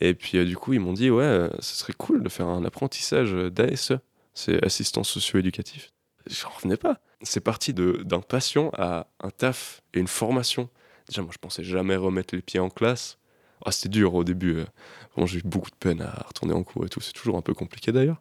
Et 0.00 0.14
puis, 0.14 0.38
euh, 0.38 0.44
du 0.44 0.56
coup, 0.56 0.72
ils 0.72 0.80
m'ont 0.80 0.92
dit, 0.94 1.10
ouais, 1.10 1.24
euh, 1.24 1.48
ce 1.60 1.76
serait 1.76 1.92
cool 1.92 2.22
de 2.22 2.28
faire 2.28 2.46
un 2.46 2.64
apprentissage 2.64 3.32
d'ASE. 3.32 3.98
C'est 4.34 4.64
assistant 4.64 5.02
socio-éducatif. 5.04 5.90
J'en 6.26 6.50
revenais 6.50 6.76
pas. 6.76 7.00
C'est 7.22 7.40
parti 7.40 7.74
d'un 7.74 8.20
patient 8.20 8.70
à 8.78 9.08
un 9.20 9.30
taf 9.30 9.82
et 9.92 10.00
une 10.00 10.06
formation. 10.08 10.70
Déjà, 11.08 11.22
moi, 11.22 11.32
je 11.32 11.38
pensais 11.38 11.64
jamais 11.64 11.96
remettre 11.96 12.34
les 12.34 12.40
pieds 12.42 12.60
en 12.60 12.70
classe. 12.70 13.18
Ah, 13.64 13.72
c'était 13.72 13.88
dur 13.90 14.14
au 14.14 14.24
début. 14.24 14.56
euh. 14.56 14.64
Vraiment, 15.12 15.26
j'ai 15.26 15.40
eu 15.40 15.42
beaucoup 15.44 15.70
de 15.70 15.76
peine 15.76 16.00
à 16.00 16.24
retourner 16.28 16.54
en 16.54 16.62
cours 16.62 16.86
et 16.86 16.88
tout. 16.88 17.00
C'est 17.00 17.12
toujours 17.12 17.36
un 17.36 17.42
peu 17.42 17.52
compliqué 17.52 17.92
d'ailleurs. 17.92 18.20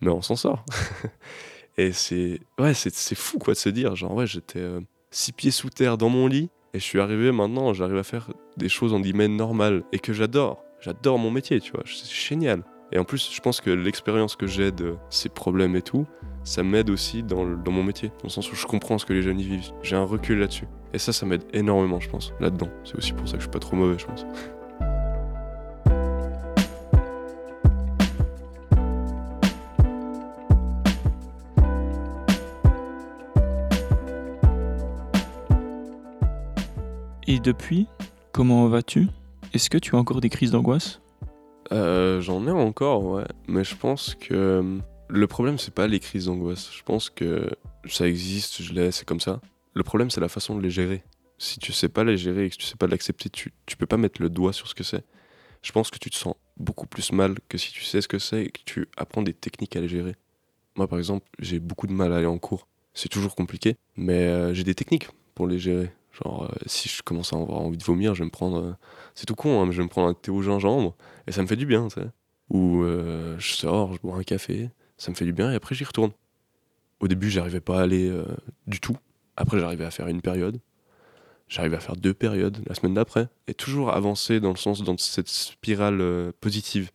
Mais 0.00 0.10
on 0.10 0.22
s'en 0.22 0.36
sort. 0.36 0.64
et 1.76 1.92
c'est 1.92 2.40
ouais, 2.58 2.74
c'est 2.74 2.94
c'est 2.94 3.14
fou 3.14 3.38
quoi 3.38 3.54
de 3.54 3.58
se 3.58 3.68
dire. 3.68 3.96
Genre, 3.96 4.12
ouais, 4.12 4.26
j'étais 4.26 4.60
euh, 4.60 4.80
six 5.10 5.32
pieds 5.32 5.50
sous 5.50 5.70
terre 5.70 5.98
dans 5.98 6.08
mon 6.08 6.26
lit. 6.26 6.50
Et 6.72 6.80
je 6.80 6.84
suis 6.84 6.98
arrivé 6.98 7.30
maintenant, 7.30 7.72
j'arrive 7.72 7.98
à 7.98 8.02
faire 8.02 8.30
des 8.56 8.68
choses 8.68 8.92
en 8.94 9.00
guillemets 9.00 9.28
normales. 9.28 9.84
Et 9.92 9.98
que 9.98 10.12
j'adore. 10.12 10.64
J'adore 10.80 11.18
mon 11.18 11.30
métier, 11.30 11.60
tu 11.60 11.72
vois. 11.72 11.84
C'est 11.86 12.10
génial. 12.10 12.64
Et 12.92 12.98
en 12.98 13.04
plus, 13.04 13.32
je 13.32 13.40
pense 13.40 13.60
que 13.60 13.70
l'expérience 13.70 14.36
que 14.36 14.46
j'ai 14.46 14.70
de 14.70 14.96
ces 15.08 15.28
problèmes 15.28 15.74
et 15.76 15.82
tout, 15.82 16.06
ça 16.42 16.62
m'aide 16.62 16.90
aussi 16.90 17.22
dans, 17.22 17.46
dans 17.46 17.72
mon 17.72 17.82
métier. 17.82 18.08
Dans 18.08 18.24
le 18.24 18.28
sens 18.28 18.50
où 18.52 18.56
je 18.56 18.66
comprends 18.66 18.98
ce 18.98 19.06
que 19.06 19.12
les 19.12 19.22
jeunes 19.22 19.40
y 19.40 19.44
vivent. 19.44 19.72
J'ai 19.82 19.96
un 19.96 20.04
recul 20.04 20.38
là-dessus. 20.38 20.66
Et 20.92 20.98
ça, 20.98 21.12
ça 21.12 21.26
m'aide 21.26 21.42
énormément, 21.52 21.98
je 21.98 22.08
pense, 22.08 22.32
là-dedans. 22.40 22.68
C'est 22.84 22.96
aussi 22.96 23.12
pour 23.12 23.26
ça 23.26 23.32
que 23.34 23.38
je 23.38 23.44
suis 23.44 23.50
pas 23.50 23.58
trop 23.58 23.76
mauvais, 23.76 23.98
je 23.98 24.06
pense. 24.06 24.26
Et 37.26 37.40
depuis, 37.40 37.86
comment 38.32 38.68
vas-tu? 38.68 39.08
Est-ce 39.54 39.70
que 39.70 39.78
tu 39.78 39.94
as 39.96 39.98
encore 39.98 40.20
des 40.20 40.28
crises 40.28 40.50
d'angoisse? 40.50 41.00
Euh, 41.72 42.20
J'en 42.20 42.46
ai 42.46 42.50
encore, 42.50 43.04
ouais. 43.04 43.24
Mais 43.48 43.64
je 43.64 43.74
pense 43.74 44.14
que 44.14 44.34
euh, 44.34 44.78
le 45.08 45.26
problème, 45.26 45.56
c'est 45.56 45.72
pas 45.72 45.86
les 45.86 46.00
crises 46.00 46.26
d'angoisse. 46.26 46.70
Je 46.76 46.82
pense 46.82 47.08
que 47.08 47.50
ça 47.88 48.06
existe, 48.06 48.62
je 48.62 48.74
l'ai, 48.74 48.90
c'est 48.90 49.06
comme 49.06 49.20
ça. 49.20 49.40
Le 49.72 49.82
problème, 49.82 50.10
c'est 50.10 50.20
la 50.20 50.28
façon 50.28 50.54
de 50.54 50.60
les 50.60 50.70
gérer. 50.70 51.02
Si 51.38 51.58
tu 51.58 51.72
sais 51.72 51.88
pas 51.88 52.04
les 52.04 52.16
gérer 52.16 52.46
et 52.46 52.50
que 52.50 52.56
tu 52.56 52.66
sais 52.66 52.76
pas 52.76 52.86
l'accepter, 52.86 53.30
tu, 53.30 53.52
tu 53.66 53.76
peux 53.76 53.86
pas 53.86 53.96
mettre 53.96 54.20
le 54.20 54.28
doigt 54.28 54.52
sur 54.52 54.68
ce 54.68 54.74
que 54.74 54.84
c'est. 54.84 55.04
Je 55.62 55.72
pense 55.72 55.90
que 55.90 55.98
tu 55.98 56.10
te 56.10 56.16
sens 56.16 56.34
beaucoup 56.58 56.86
plus 56.86 57.10
mal 57.10 57.36
que 57.48 57.56
si 57.56 57.72
tu 57.72 57.84
sais 57.84 58.02
ce 58.02 58.08
que 58.08 58.18
c'est 58.18 58.44
et 58.44 58.50
que 58.50 58.60
tu 58.66 58.86
apprends 58.98 59.22
des 59.22 59.32
techniques 59.32 59.76
à 59.76 59.80
les 59.80 59.88
gérer. 59.88 60.14
Moi, 60.76 60.86
par 60.86 60.98
exemple, 60.98 61.26
j'ai 61.38 61.58
beaucoup 61.58 61.86
de 61.86 61.92
mal 61.92 62.12
à 62.12 62.16
aller 62.16 62.26
en 62.26 62.38
cours. 62.38 62.68
C'est 62.92 63.08
toujours 63.08 63.34
compliqué, 63.34 63.76
mais 63.96 64.26
euh, 64.28 64.52
j'ai 64.52 64.62
des 64.62 64.74
techniques 64.74 65.08
pour 65.34 65.46
les 65.48 65.58
gérer. 65.58 65.90
Genre, 66.22 66.44
euh, 66.44 66.54
si 66.66 66.88
je 66.88 67.02
commence 67.02 67.32
à 67.32 67.36
avoir 67.36 67.60
envie 67.60 67.76
de 67.76 67.82
vomir, 67.82 68.14
je 68.14 68.20
vais 68.20 68.26
me 68.26 68.30
prendre. 68.30 68.58
euh, 68.58 68.72
c'est 69.14 69.26
tout 69.26 69.34
con, 69.34 69.60
hein, 69.60 69.66
mais 69.66 69.72
je 69.72 69.78
vais 69.78 69.84
me 69.84 69.88
prendre 69.88 70.08
un 70.08 70.14
thé 70.14 70.30
au 70.30 70.42
gingembre 70.42 70.94
et 71.26 71.32
ça 71.32 71.42
me 71.42 71.46
fait 71.46 71.56
du 71.56 71.66
bien, 71.66 71.88
tu 71.88 72.00
sais. 72.00 72.06
Ou 72.50 72.82
euh, 72.82 73.36
je 73.38 73.52
sors, 73.52 73.94
je 73.94 74.00
bois 74.00 74.16
un 74.16 74.22
café, 74.22 74.70
ça 74.96 75.10
me 75.10 75.16
fait 75.16 75.24
du 75.24 75.32
bien 75.32 75.50
et 75.50 75.56
après 75.56 75.74
j'y 75.74 75.84
retourne. 75.84 76.12
Au 77.00 77.08
début, 77.08 77.30
j'arrivais 77.30 77.60
pas 77.60 77.80
à 77.80 77.82
aller 77.82 78.10
du 78.66 78.80
tout. 78.80 78.96
Après, 79.36 79.58
j'arrivais 79.58 79.84
à 79.84 79.90
faire 79.90 80.06
une 80.06 80.22
période. 80.22 80.60
j'arrivais 81.48 81.76
à 81.76 81.80
faire 81.80 81.96
deux 81.96 82.14
périodes 82.14 82.62
la 82.66 82.74
semaine 82.74 82.94
d'après, 82.94 83.28
et 83.46 83.54
toujours 83.54 83.92
avancer 83.92 84.40
dans 84.40 84.50
le 84.50 84.56
sens, 84.56 84.82
dans 84.82 84.96
cette 84.96 85.28
spirale 85.28 86.32
positive. 86.40 86.90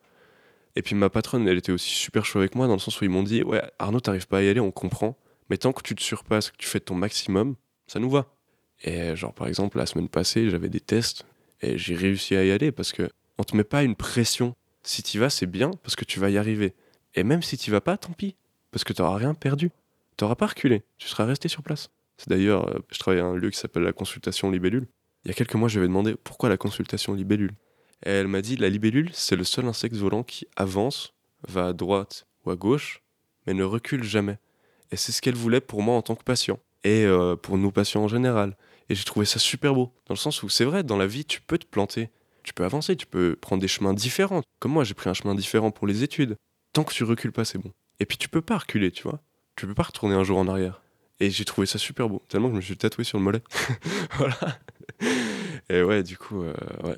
Et 0.76 0.82
puis 0.82 0.96
ma 0.96 1.10
patronne, 1.10 1.48
elle 1.48 1.58
était 1.58 1.72
aussi 1.72 1.92
super 1.94 2.26
chouette 2.26 2.42
avec 2.42 2.56
moi, 2.56 2.68
dans 2.68 2.74
le 2.74 2.80
sens 2.80 3.00
où 3.02 3.04
ils 3.04 3.10
m'ont 3.10 3.24
dit 3.24 3.44
Ouais, 3.44 3.62
Arnaud, 3.78 4.00
t'arrives 4.00 4.28
pas 4.28 4.40
à 4.40 4.42
y 4.42 4.48
aller, 4.48 4.62
on 4.62 4.72
comprend, 4.72 5.18
mais 5.50 5.58
tant 5.58 5.74
que 5.74 5.84
tu 5.84 5.94
te 5.94 6.02
surpasses, 6.02 6.50
que 6.52 6.58
tu 6.58 6.68
fais 6.68 6.80
ton 6.80 6.96
maximum, 6.96 7.56
ça 7.88 8.00
nous 8.00 8.10
va. 8.10 8.39
Et 8.82 9.16
genre, 9.16 9.34
par 9.34 9.48
exemple, 9.48 9.78
la 9.78 9.86
semaine 9.86 10.10
passée, 10.10 10.50
j'avais 10.50 10.70
des 10.70 10.80
tests, 10.80 11.26
et 11.62 11.78
j'ai 11.78 11.96
réussi 11.96 12.36
à 12.36 12.44
y 12.44 12.52
aller 12.52 12.72
parce 12.72 12.94
que 12.94 13.10
on 13.38 13.44
te 13.44 13.56
met 13.56 13.64
pas 13.64 13.84
une 13.84 13.96
pression. 13.96 14.56
Si 14.84 15.04
tu 15.04 15.20
vas, 15.20 15.30
c'est 15.30 15.46
bien 15.46 15.72
parce 15.84 15.96
que 15.96 16.06
tu 16.06 16.20
vas 16.20 16.30
y 16.30 16.38
arriver. 16.38 16.74
Et 17.16 17.24
même 17.24 17.42
si 17.42 17.58
tu 17.58 17.72
vas 17.72 17.82
pas, 17.82 17.98
tant 17.98 18.14
pis, 18.14 18.36
parce 18.72 18.84
que 18.84 18.94
tu 18.94 19.02
n'auras 19.02 19.18
rien 19.18 19.34
perdu. 19.34 19.72
Tu 20.18 20.24
n'auras 20.24 20.36
pas 20.36 20.48
reculé, 20.48 20.84
tu 20.98 21.08
seras 21.08 21.26
resté 21.26 21.48
sur 21.48 21.64
place. 21.64 21.90
C'est 22.18 22.30
d'ailleurs, 22.30 22.68
euh, 22.68 22.80
je 22.92 23.00
travaille 23.00 23.22
à 23.22 23.26
un 23.26 23.36
lieu 23.36 23.50
qui 23.50 23.58
s'appelle 23.58 23.84
la 23.84 23.94
consultation 23.94 24.52
libellule. 24.52 24.88
Il 25.24 25.30
y 25.30 25.32
a 25.32 25.34
quelques 25.34 25.56
mois, 25.56 25.70
je 25.70 25.80
lui 25.80 25.86
ai 25.86 25.88
demandé 25.88 26.16
pourquoi 26.22 26.50
la 26.50 26.58
consultation 26.58 27.14
libellule. 27.14 27.54
Et 28.06 28.10
elle 28.10 28.28
m'a 28.28 28.42
dit 28.42 28.56
la 28.58 28.70
libellule, 28.70 29.10
c'est 29.14 29.36
le 29.36 29.44
seul 29.44 29.66
insecte 29.66 29.96
volant 29.96 30.24
qui 30.24 30.48
avance, 30.56 31.14
va 31.48 31.68
à 31.68 31.74
droite 31.74 32.28
ou 32.46 32.52
à 32.52 32.56
gauche, 32.56 33.02
mais 33.48 33.54
ne 33.54 33.64
recule 33.64 34.04
jamais. 34.04 34.38
Et 34.92 34.98
c'est 34.98 35.12
ce 35.12 35.22
qu'elle 35.22 35.36
voulait 35.36 35.62
pour 35.62 35.82
moi 35.82 35.96
en 35.96 36.02
tant 36.02 36.16
que 36.16 36.24
patient. 36.24 36.60
Et 36.84 37.06
euh, 37.06 37.36
pour 37.36 37.58
nous 37.58 37.72
patients 37.72 38.04
en 38.04 38.08
général. 38.08 38.56
Et 38.90 38.96
j'ai 38.96 39.04
trouvé 39.04 39.26
ça 39.26 39.40
super 39.40 39.74
beau. 39.74 39.94
Dans 40.08 40.14
le 40.14 40.20
sens 40.20 40.42
où 40.44 40.50
c'est 40.50 40.66
vrai, 40.66 40.84
dans 40.84 40.98
la 40.98 41.08
vie, 41.08 41.26
tu 41.26 41.42
peux 41.42 41.58
te 41.58 41.66
planter. 41.66 42.10
Tu 42.44 42.54
peux 42.54 42.64
avancer, 42.64 42.96
tu 42.96 43.06
peux 43.06 43.36
prendre 43.36 43.62
des 43.62 43.68
chemins 43.68 43.94
différents. 43.94 44.42
Comme 44.60 44.72
moi, 44.72 44.84
j'ai 44.84 44.94
pris 44.94 45.10
un 45.10 45.14
chemin 45.14 45.36
différent 45.36 45.72
pour 45.72 45.88
les 45.88 46.04
études. 46.04 46.36
Tant 46.74 46.84
que 46.84 46.94
tu 46.94 47.04
recules 47.04 47.32
pas, 47.32 47.46
c'est 47.46 47.58
bon. 47.58 47.72
Et 48.00 48.06
puis 48.06 48.18
tu 48.18 48.30
peux 48.30 48.42
pas 48.42 48.58
reculer, 48.58 48.92
tu 48.92 49.04
vois. 49.04 49.22
Tu 49.56 49.68
peux 49.68 49.74
pas 49.74 49.84
retourner 49.84 50.16
un 50.16 50.24
jour 50.24 50.38
en 50.38 50.48
arrière. 50.48 50.82
Et 51.20 51.30
j'ai 51.30 51.44
trouvé 51.44 51.68
ça 51.68 51.78
super 51.78 52.08
beau, 52.08 52.24
tellement 52.30 52.48
que 52.48 52.54
je 52.54 52.58
me 52.58 52.62
suis 52.62 52.78
tatoué 52.78 53.04
sur 53.04 53.18
le 53.18 53.24
mollet. 53.26 53.44
voilà. 54.18 54.38
Et 55.70 55.84
ouais, 55.84 56.02
du 56.02 56.18
coup, 56.18 56.44
euh, 56.44 56.54
ouais. 56.84 56.98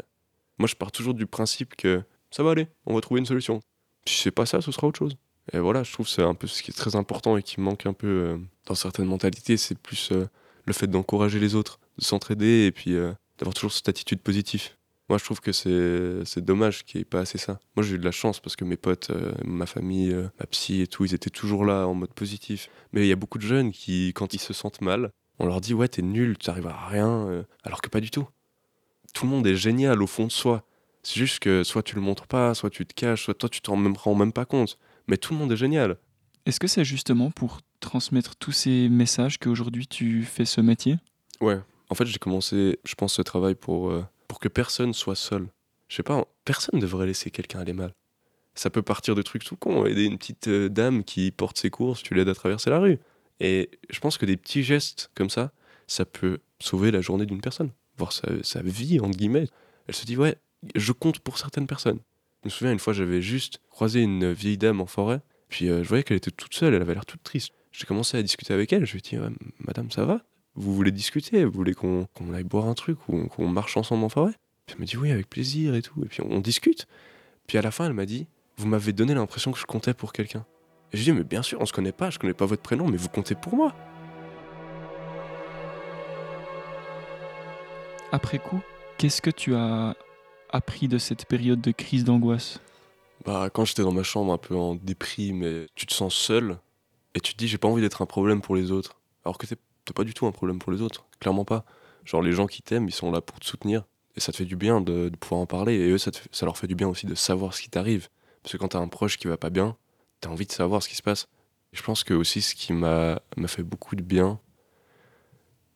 Moi, 0.60 0.68
je 0.68 0.76
pars 0.76 0.92
toujours 0.92 1.16
du 1.16 1.26
principe 1.26 1.76
que 1.76 2.04
ça 2.30 2.44
va 2.44 2.52
aller, 2.52 2.68
on 2.86 2.94
va 2.94 3.02
trouver 3.02 3.20
une 3.20 3.26
solution. 3.26 3.60
Si 4.06 4.22
c'est 4.22 4.32
pas 4.32 4.46
ça, 4.46 4.62
ce 4.62 4.72
sera 4.72 4.88
autre 4.88 5.00
chose. 5.00 5.18
Et 5.54 5.60
voilà, 5.60 5.84
je 5.84 5.92
trouve 5.92 6.08
c'est 6.08 6.22
un 6.22 6.36
peu 6.36 6.48
ce 6.48 6.62
qui 6.64 6.72
est 6.72 6.74
très 6.74 6.96
important 6.96 7.38
et 7.38 7.44
qui 7.44 7.60
manque 7.60 7.86
un 7.86 7.94
peu 7.94 8.08
euh, 8.08 8.38
dans 8.66 8.76
certaines 8.76 9.08
mentalités, 9.08 9.58
c'est 9.58 9.78
plus 9.78 10.12
euh, 10.12 10.28
le 10.66 10.74
fait 10.74 10.88
d'encourager 10.88 11.40
les 11.40 11.56
autres, 11.56 11.80
de 11.98 12.04
s'entraider 12.04 12.66
et 12.66 12.72
puis 12.72 12.94
d'avoir 13.38 13.54
toujours 13.54 13.74
cette 13.74 13.90
attitude 13.90 14.22
positive. 14.22 14.70
Moi, 15.12 15.18
je 15.18 15.26
trouve 15.26 15.42
que 15.42 15.52
c'est 15.52 16.40
dommage 16.40 16.86
qu'il 16.86 17.00
n'y 17.00 17.02
ait 17.02 17.04
pas 17.04 17.20
assez 17.20 17.38
ça. 17.38 17.60
Moi, 17.76 17.84
j'ai 17.84 17.96
eu 17.96 18.00
de 18.00 18.06
la 18.06 18.12
chance 18.12 18.40
parce 18.40 18.56
que 18.56 18.64
mes 18.64 18.78
potes, 18.78 19.10
euh, 19.10 19.34
ma 19.44 19.66
famille, 19.66 20.14
euh, 20.14 20.30
ma 20.40 20.46
psy 20.46 20.80
et 20.80 20.88
tout, 20.88 21.04
ils 21.04 21.14
étaient 21.14 21.30
toujours 21.30 21.66
là 21.66 21.86
en 21.86 21.94
mode 21.94 22.14
positif. 22.14 22.70
Mais 22.94 23.02
il 23.02 23.08
y 23.08 23.12
a 23.12 23.18
beaucoup 23.18 23.38
de 23.38 23.44
jeunes 23.44 23.74
qui, 23.74 24.14
quand 24.16 24.34
ils 24.34 24.40
se 24.40 24.54
sentent 24.54 24.80
mal, 24.80 25.12
on 25.38 25.48
leur 25.48 25.60
dit 25.60 25.74
Ouais, 25.74 25.90
t'es 25.90 26.02
nul, 26.02 26.38
tu 26.38 26.50
n'arrives 26.50 26.68
à 26.68 26.88
rien. 26.88 27.28
Euh, 27.28 27.44
alors 27.66 27.82
que 27.82 27.90
pas 27.90 28.00
du 28.00 28.10
tout. 28.10 28.26
Tout 29.14 29.26
le 29.26 29.32
monde 29.32 29.46
est 29.48 29.58
génial 29.58 30.02
au 30.02 30.08
fond 30.08 30.28
de 30.28 30.32
soi. 30.32 30.64
C'est 31.04 31.20
juste 31.20 31.40
que 31.40 31.66
soit 31.66 31.84
tu 31.84 31.96
le 31.96 32.02
montres 32.02 32.28
pas, 32.28 32.54
soit 32.54 32.70
tu 32.70 32.86
te 32.86 32.94
caches, 32.94 33.26
soit 33.26 33.34
toi 33.34 33.50
tu 33.50 33.60
t'en 33.60 33.76
rends 33.96 34.16
même 34.16 34.32
pas 34.32 34.46
compte. 34.46 34.78
Mais 35.12 35.18
tout 35.18 35.34
le 35.34 35.39
monde 35.39 35.51
est 35.51 35.58
génial. 35.58 35.98
Est-ce 36.48 36.60
que 36.60 36.68
c'est 36.68 36.84
justement 36.84 37.30
pour 37.30 37.60
transmettre 37.80 38.36
tous 38.36 38.51
ces 38.51 38.89
messages 38.89 39.38
qu'aujourd'hui 39.38 39.86
tu 39.86 40.24
fais 40.24 40.46
ce 40.46 40.60
métier? 40.60 40.98
Ouais. 41.39 41.60
En 41.89 41.96
fait, 41.96 42.06
j'ai 42.06 42.18
commencé, 42.18 42.80
je 42.84 42.96
pense, 42.96 43.13
ce 43.13 43.22
travail 43.22 43.53
pour 43.53 43.94
pour 44.32 44.39
que 44.39 44.48
personne 44.48 44.94
soit 44.94 45.18
seul. 45.18 45.50
Je 45.89 45.98
sais 45.98 46.03
pas, 46.03 46.24
personne 46.46 46.80
ne 46.80 46.82
devrait 46.82 47.06
laisser 47.06 47.32
quelqu'un 47.32 47.60
aller 47.60 47.74
mal. 47.74 47.94
Ça 48.56 48.70
peut 48.70 48.82
partir 48.82 49.13
de 49.13 49.22
trucs 49.22 49.44
tout 49.44 49.58
cons, 49.58 49.86
aider 49.86 50.06
une 50.06 50.18
petite 50.18 50.48
euh, 50.48 50.70
dame 50.70 51.03
qui 51.03 51.32
porte 51.32 51.58
ses 51.58 51.70
courses, 51.70 52.01
tu 52.01 52.13
l'aides 52.13 52.30
à 52.30 52.34
traverser 52.34 52.70
la 52.70 52.80
rue. 52.80 52.98
Et 53.41 53.70
je 53.89 54.00
pense 54.00 54.18
que 54.18 54.25
des 54.25 54.38
petits 54.38 54.63
gestes 54.63 55.12
comme 55.15 55.30
ça, 55.30 55.51
ça 55.88 56.06
peut 56.06 56.39
sauver 56.60 56.91
la 56.91 57.01
journée 57.01 57.25
d'une 57.25 57.41
personne, 57.41 57.72
voire 57.98 58.13
sa, 58.13 58.62
vie, 58.62 59.01
entre 59.01 59.18
guillemets. 59.18 59.50
Elle 59.88 59.96
se 59.96 60.06
dit, 60.06 60.15
ouais, 60.15 60.38
je 60.75 60.94
compte 60.94 61.20
pour 61.20 61.38
certaines 61.38 61.68
personnes. 61.68 62.00
Je 62.44 62.48
me 62.48 62.50
souviens, 62.50 62.74
une 62.74 62.80
fois, 62.80 62.94
j'avais 62.94 63.22
juste 63.22 63.62
croisé 63.70 64.02
une 64.02 64.32
vieille 64.32 64.58
dame 64.58 64.82
en 64.82 64.88
forêt, 64.88 65.22
puis 65.48 65.70
euh, 65.70 65.84
je 65.84 65.90
voyais 65.90 66.04
qu'elle 66.04 66.18
était 66.18 66.32
toute 66.32 66.54
seule, 66.54 66.74
elle 66.74 66.82
avait 66.82 66.94
l'air 66.94 67.06
toute 67.06 67.24
triste. 67.24 67.54
J'ai 67.72 67.86
commencé 67.86 68.18
à 68.18 68.24
discuter 68.24 68.54
avec 68.54 68.74
elle, 68.74 68.86
je 68.86 68.94
lui 68.94 69.00
ai 69.00 69.02
dit, 69.02 69.18
madame, 69.60 69.92
ça 69.92 70.06
va? 70.06 70.22
Vous 70.56 70.74
voulez 70.74 70.92
discuter, 70.92 71.46
vous 71.46 71.52
voulez 71.52 71.74
qu'on 71.74 72.08
aille 72.34 72.44
boire 72.44 72.68
un 72.68 72.74
truc 72.74 73.08
ou 73.08 73.28
qu'on 73.28 73.48
marche 73.48 73.78
ensemble 73.78 74.04
en 74.04 74.10
forêt? 74.10 74.34
Puis 74.66 74.76
elle 74.76 74.82
me 74.82 74.86
dit 74.86 74.98
oui, 74.98 75.12
avec 75.12 75.30
plaisir 75.30 75.76
et 75.76 75.82
tout. 75.82 76.04
Et 76.04 76.08
puis 76.08 76.22
on, 76.22 76.40
discute. 76.40 76.88
Puis 77.48 77.58
à 77.58 77.62
la 77.62 77.72
fin, 77.72 77.86
elle 77.86 77.94
m'a 77.94 78.06
dit 78.06 78.28
Vous 78.58 78.68
m'avez 78.68 78.92
donné 78.92 79.14
l'impression 79.14 79.52
que 79.52 79.60
je 79.60 79.66
comptais 79.66 79.94
pour 79.94 80.12
quelqu'un. 80.12 80.46
Et 80.92 80.98
je 80.98 81.04
dis 81.04 81.12
Mais 81.14 81.24
bien 81.24 81.42
sûr, 81.42 81.62
on 81.62 81.66
se 81.66 81.74
connaît 81.74 81.94
pas, 81.94 82.10
je 82.10 82.20
connais 82.20 82.34
pas 82.34 82.46
votre 82.46 82.62
prénom, 82.62 82.88
mais 82.88 82.98
vous 82.98 83.10
comptez 83.10 83.36
pour 83.36 83.56
moi. 83.56 83.74
Après 88.12 88.40
coup, 88.40 88.62
qu'est-ce 88.98 89.22
que 89.22 89.32
tu 89.32 89.56
as 89.56 89.96
appris 90.51 90.88
de 90.88 90.98
cette 90.98 91.25
période 91.25 91.62
de 91.62 91.72
crise 91.72 92.03
d'angoisse 92.03 92.60
Bah, 93.25 93.50
quand 93.51 93.65
j'étais 93.65 93.84
dans 93.84 93.91
ma 93.91 94.03
chambre 94.03 94.34
un 94.34 94.38
peu 94.38 94.55
en 94.55 94.75
déprime 94.75 95.43
et 95.43 95.67
tu 95.75 95.86
te 95.86 95.93
sens 95.93 96.13
seul 96.13 96.58
et 97.15 97.20
tu 97.20 97.34
te 97.34 97.38
dis 97.38 97.48
J'ai 97.48 97.58
pas 97.58 97.67
envie 97.67 97.81
d'être 97.81 98.01
un 98.01 98.05
problème 98.05 98.41
pour 98.41 98.55
les 98.55 98.72
autres. 98.72 99.00
Alors 99.25 99.38
que 99.38 99.46
t'es 99.46 99.58
pas 99.93 100.03
du 100.03 100.13
tout 100.13 100.25
un 100.25 100.31
problème 100.31 100.60
pour 100.60 100.72
les 100.72 100.81
autres, 100.81 101.05
clairement 101.20 101.46
pas. 101.46 101.65
Genre 102.05 102.22
les 102.22 102.31
gens 102.31 102.48
qui 102.48 102.62
t'aiment, 102.62 102.88
ils 102.88 102.93
sont 102.93 103.12
là 103.12 103.22
pour 103.22 103.39
te 103.39 103.46
soutenir, 103.46 103.84
et 104.15 104.20
ça 104.20 104.31
te 104.31 104.38
fait 104.38 104.46
du 104.46 104.55
bien 104.55 104.81
de, 104.81 105.12
pouvoir 105.20 105.41
en 105.41 105.46
parler, 105.46 105.75
et 105.75 105.89
eux, 105.89 105.98
ça, 105.98 106.12
leur 106.43 106.58
fait 106.58 106.67
du 106.67 106.75
bien 106.75 106.88
aussi 106.88 107.05
de 107.05 107.15
savoir 107.15 107.53
ce 107.53 107.62
qui 107.62 107.70
t'arrive. 107.70 108.10
Parce 108.43 108.53
que 108.53 108.58
quand 108.58 108.70
t'as 108.70 108.79
un 108.79 108.88
proche 108.88 109.17
qui 109.17 109.27
va 109.27 109.38
pas 109.38 109.50
bien, 109.50 109.77
t'as 110.20 110.29
envie 110.29 110.46
de 110.46 110.51
savoir 110.51 110.81
ce 110.81 110.89
qui 110.89 110.96
se 110.96 111.03
passe. 111.03 111.27
je 111.74 111.81
pense 111.84 112.03
que 112.03 112.13
aussi 112.13 112.41
ce 112.41 112.55
qui 112.55 112.74
m'a 112.74 113.20
fait 113.48 113.63
beaucoup 113.63 113.96
de 113.96 114.01
bien, 114.01 114.39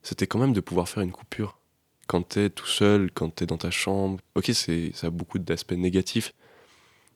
c'était 0.01 0.27
quand 0.27 0.39
même 0.39 0.53
de 0.53 0.61
pouvoir 0.61 0.89
faire 0.89 1.03
une 1.03 1.11
coupure. 1.11 1.59
Quand 2.07 2.21
t'es 2.21 2.49
tout 2.49 2.67
seul, 2.67 3.09
quand 3.11 3.29
t'es 3.29 3.45
dans 3.45 3.57
ta 3.57 3.71
chambre, 3.71 4.19
ok, 4.35 4.51
ça 4.53 5.07
a 5.07 5.09
beaucoup 5.09 5.39
d'aspects 5.39 5.73
négatifs, 5.73 6.33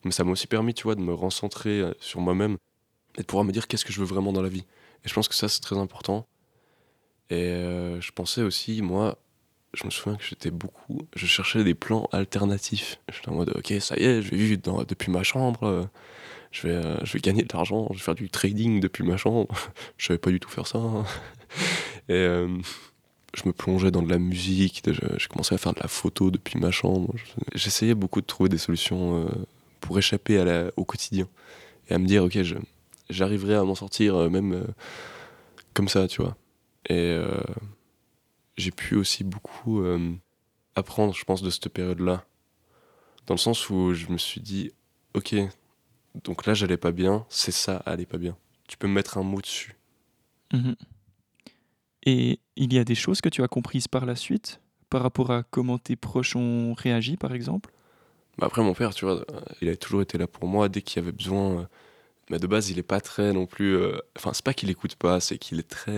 mais 0.04 0.12
ça 0.12 0.24
m'a 0.24 0.32
aussi 0.32 0.48
permis, 0.48 0.74
tu 0.74 0.84
vois, 0.84 0.96
de 0.96 1.02
me 1.02 1.14
recentrer 1.14 1.82
euh, 1.82 1.94
sur 2.00 2.22
moi-même 2.22 2.58
et 3.18 3.22
de 3.22 3.26
pouvoir 3.26 3.46
me 3.46 3.52
dire 3.52 3.68
qu'est-ce 3.68 3.86
que 3.86 3.94
je 3.94 4.00
veux 4.00 4.06
vraiment 4.06 4.34
dans 4.34 4.42
la 4.42 4.50
vie. 4.50 4.66
Et 5.06 5.10
je 5.10 5.14
pense 5.14 5.28
que 5.28 5.36
ça, 5.36 5.48
c'est 5.48 5.62
très 5.62 5.78
important. 5.78 6.28
Et 7.30 7.44
euh, 7.44 8.02
je 8.02 8.12
pensais 8.12 8.42
aussi, 8.42 8.82
moi, 8.82 9.18
je 9.74 9.86
me 9.86 9.92
souviens 9.92 10.18
que 10.18 10.24
j'étais 10.24 10.52
beaucoup. 10.52 11.00
Je 11.16 11.26
cherchais 11.28 11.64
des 11.64 11.76
plans 11.76 12.10
alternatifs. 12.12 13.00
J'étais 13.14 13.30
en 13.30 13.36
mode, 13.36 13.54
ok, 13.56 13.74
ça 13.80 13.96
y 13.98 14.04
est, 14.04 14.22
je 14.22 14.32
vais 14.32 14.38
vivre 14.38 14.86
depuis 14.86 15.12
ma 15.12 15.24
chambre. 15.24 15.64
Euh, 15.64 15.86
je 16.52 16.68
vais, 16.68 16.82
je 17.06 17.14
vais 17.14 17.20
gagner 17.20 17.44
de 17.44 17.54
l'argent. 17.54 17.88
Je 17.92 17.98
vais 17.98 18.04
faire 18.04 18.16
du 18.16 18.30
trading 18.30 18.80
depuis 18.80 19.04
ma 19.04 19.18
chambre. 19.18 19.54
je 19.98 20.08
savais 20.08 20.18
pas 20.18 20.32
du 20.32 20.40
tout 20.40 20.50
faire 20.50 20.66
ça. 20.66 20.80
Hein. 20.80 21.06
Et 22.10 22.28
je 23.36 23.44
me 23.46 23.54
plongeais 23.54 23.92
dans 23.92 24.02
de 24.02 24.10
la 24.10 24.20
musique. 24.20 24.84
J'ai 24.86 25.28
commencé 25.28 25.56
à 25.56 25.58
faire 25.58 25.74
de 25.74 25.80
la 25.80 25.88
photo 25.88 26.32
depuis 26.32 26.60
ma 26.60 26.72
chambre. 26.72 27.14
J'essayais 27.56 27.96
beaucoup 27.96 28.22
de 28.22 28.26
trouver 28.26 28.50
des 28.50 28.58
solutions 28.58 29.30
pour 29.80 29.98
échapper 29.98 30.70
au 30.76 30.86
quotidien 30.86 31.28
et 31.90 31.94
à 31.94 32.00
me 32.00 32.06
dire, 32.06 32.24
ok, 32.24 32.38
j'arriverai 33.10 33.56
à 33.56 33.64
m'en 33.64 33.76
sortir 33.76 34.30
même 34.30 34.66
comme 35.74 35.88
ça, 35.88 36.08
tu 36.08 36.22
vois. 36.22 36.36
Et 36.90 36.94
euh, 36.94 37.42
j'ai 38.58 38.72
pu 38.72 38.96
aussi 38.96 39.24
beaucoup 39.24 39.82
euh, 39.82 40.14
apprendre, 40.76 41.14
je 41.14 41.24
pense, 41.24 41.42
de 41.42 41.50
cette 41.50 41.70
période-là. 41.70 42.26
Dans 43.28 43.36
le 43.36 43.40
sens 43.40 43.70
où 43.70 43.94
je 43.94 44.08
me 44.08 44.18
suis 44.18 44.42
dit, 44.42 44.72
ok, 45.14 45.36
donc 46.24 46.46
là 46.46 46.54
j'allais 46.54 46.78
pas 46.78 46.92
bien, 46.92 47.26
c'est 47.30 47.52
ça, 47.52 47.78
allait 47.86 48.06
pas 48.06 48.18
bien. 48.18 48.36
Tu 48.68 48.78
peux 48.78 48.88
me 48.88 48.94
mettre 48.94 49.18
un 49.18 49.24
mot 49.24 49.42
dessus. 49.42 49.76
Mhm. 50.52 50.76
Et 52.10 52.40
il 52.56 52.74
y 52.74 52.80
a 52.80 52.84
des 52.84 52.96
choses 52.96 53.22
que 53.22 53.30
tu 53.30 53.44
as 53.44 53.48
comprises 53.48 53.88
par 53.88 54.06
la 54.06 54.16
suite 54.16 54.62
par 54.90 55.04
rapport 55.04 55.30
à 55.30 55.44
comment 55.44 55.78
tes 55.78 55.96
proches 55.96 56.36
ont 56.36 56.74
réagi, 56.74 57.16
par 57.16 57.36
exemple? 57.36 57.72
Bah 58.40 58.48
Après, 58.48 58.64
mon 58.64 58.74
père, 58.74 58.96
tu 58.96 59.06
vois, 59.06 59.24
il 59.62 59.70
a 59.70 59.76
toujours 59.76 60.02
été 60.02 60.18
là 60.18 60.26
pour 60.26 60.48
moi 60.48 60.70
dès 60.70 60.82
qu'il 60.82 61.00
y 61.00 61.04
avait 61.04 61.12
besoin. 61.12 61.60
Euh, 61.60 61.64
mais 62.32 62.40
de 62.40 62.48
base, 62.48 62.72
il 62.72 62.80
est 62.80 62.84
pas 62.84 63.00
très 63.00 63.32
non 63.32 63.46
plus. 63.46 63.78
Enfin, 64.18 64.32
c'est 64.34 64.44
pas 64.44 64.54
qu'il 64.54 64.70
écoute 64.70 64.96
pas, 64.96 65.20
c'est 65.20 65.38
qu'il 65.38 65.60
est 65.60 65.70
très 65.70 65.94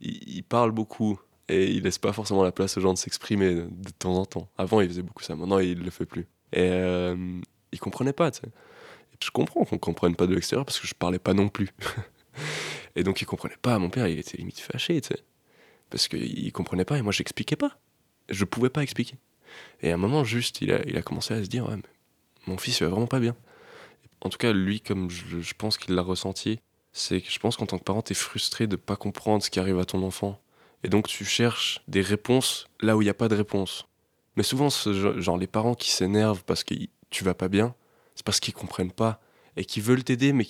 il, 0.00 0.42
parle 0.42 0.72
beaucoup 0.72 1.20
et 1.48 1.70
il 1.70 1.82
laisse 1.82 1.98
pas 1.98 2.12
forcément 2.12 2.42
la 2.42 2.52
place 2.52 2.76
aux 2.76 2.80
gens 2.80 2.92
de 2.92 2.98
s'exprimer 2.98 3.54
de, 3.54 3.90
temps 3.98 4.14
en 4.14 4.26
temps. 4.26 4.48
Avant, 4.56 4.80
il 4.80 4.88
faisait 4.88 5.02
beaucoup 5.02 5.22
ça, 5.22 5.36
maintenant, 5.36 5.58
il 5.58 5.82
le 5.82 5.90
fait 5.90 6.06
plus. 6.06 6.26
Et 6.52 6.68
euh, 6.70 7.16
il 7.72 7.80
comprenait 7.80 8.12
pas, 8.12 8.30
tu 8.30 8.40
sais. 8.40 8.48
Je 9.22 9.30
comprends 9.30 9.64
qu'on 9.64 9.78
comprenne 9.78 10.16
pas 10.16 10.26
de 10.26 10.34
l'extérieur 10.34 10.64
parce 10.64 10.80
que 10.80 10.86
je 10.86 10.94
parlais 10.94 11.18
pas 11.18 11.34
non 11.34 11.48
plus. 11.48 11.68
et 12.96 13.04
donc, 13.04 13.20
il 13.20 13.24
comprenait 13.24 13.56
pas. 13.60 13.78
Mon 13.78 13.90
père, 13.90 14.08
il 14.08 14.18
était 14.18 14.36
limite 14.36 14.60
fâché, 14.60 15.00
tu 15.00 15.08
sais. 15.08 15.22
Parce 15.90 16.08
qu'il 16.08 16.52
comprenait 16.52 16.84
pas 16.84 16.98
et 16.98 17.02
moi, 17.02 17.12
j'expliquais 17.12 17.56
pas. 17.56 17.78
Je 18.28 18.44
pouvais 18.44 18.70
pas 18.70 18.82
expliquer. 18.82 19.16
Et 19.82 19.90
à 19.90 19.94
un 19.94 19.96
moment, 19.96 20.24
juste, 20.24 20.60
il 20.60 20.72
a, 20.72 20.80
il 20.86 20.96
a 20.96 21.02
commencé 21.02 21.34
à 21.34 21.42
se 21.42 21.48
dire, 21.48 21.68
ouais, 21.68 21.76
mais 21.76 21.82
mon 22.46 22.58
fils, 22.58 22.80
il 22.80 22.84
va 22.84 22.90
vraiment 22.90 23.06
pas 23.06 23.20
bien. 23.20 23.36
En 24.20 24.28
tout 24.28 24.38
cas, 24.38 24.52
lui, 24.52 24.80
comme 24.80 25.10
je, 25.10 25.54
pense 25.54 25.78
qu'il 25.78 25.94
l'a 25.94 26.02
ressenti, 26.02 26.60
c'est 26.92 27.20
que 27.20 27.30
je 27.30 27.38
pense 27.38 27.56
qu'en 27.56 27.66
tant 27.66 27.78
que 27.78 27.84
parent, 27.84 28.02
tu 28.02 28.12
es 28.12 28.14
frustré 28.14 28.66
de 28.66 28.76
pas 28.76 28.96
comprendre 28.96 29.42
ce 29.42 29.50
qui 29.50 29.60
arrive 29.60 29.78
à 29.78 29.84
ton 29.84 30.02
enfant. 30.02 30.40
Et 30.82 30.88
donc 30.88 31.08
tu 31.08 31.24
cherches 31.24 31.82
des 31.88 32.00
réponses 32.00 32.66
là 32.80 32.96
où 32.96 33.02
il 33.02 33.04
n'y 33.04 33.10
a 33.10 33.14
pas 33.14 33.28
de 33.28 33.34
réponse. 33.34 33.86
Mais 34.36 34.42
souvent, 34.42 34.70
ce, 34.70 35.20
genre 35.20 35.36
les 35.36 35.46
parents 35.46 35.74
qui 35.74 35.90
s'énervent 35.90 36.44
parce 36.44 36.64
que 36.64 36.74
tu 37.10 37.24
vas 37.24 37.34
pas 37.34 37.48
bien, 37.48 37.74
c'est 38.14 38.24
parce 38.24 38.40
qu'ils 38.40 38.54
comprennent 38.54 38.92
pas 38.92 39.20
et 39.56 39.64
qu'ils 39.64 39.82
veulent 39.82 40.04
t'aider 40.04 40.32
mais 40.32 40.44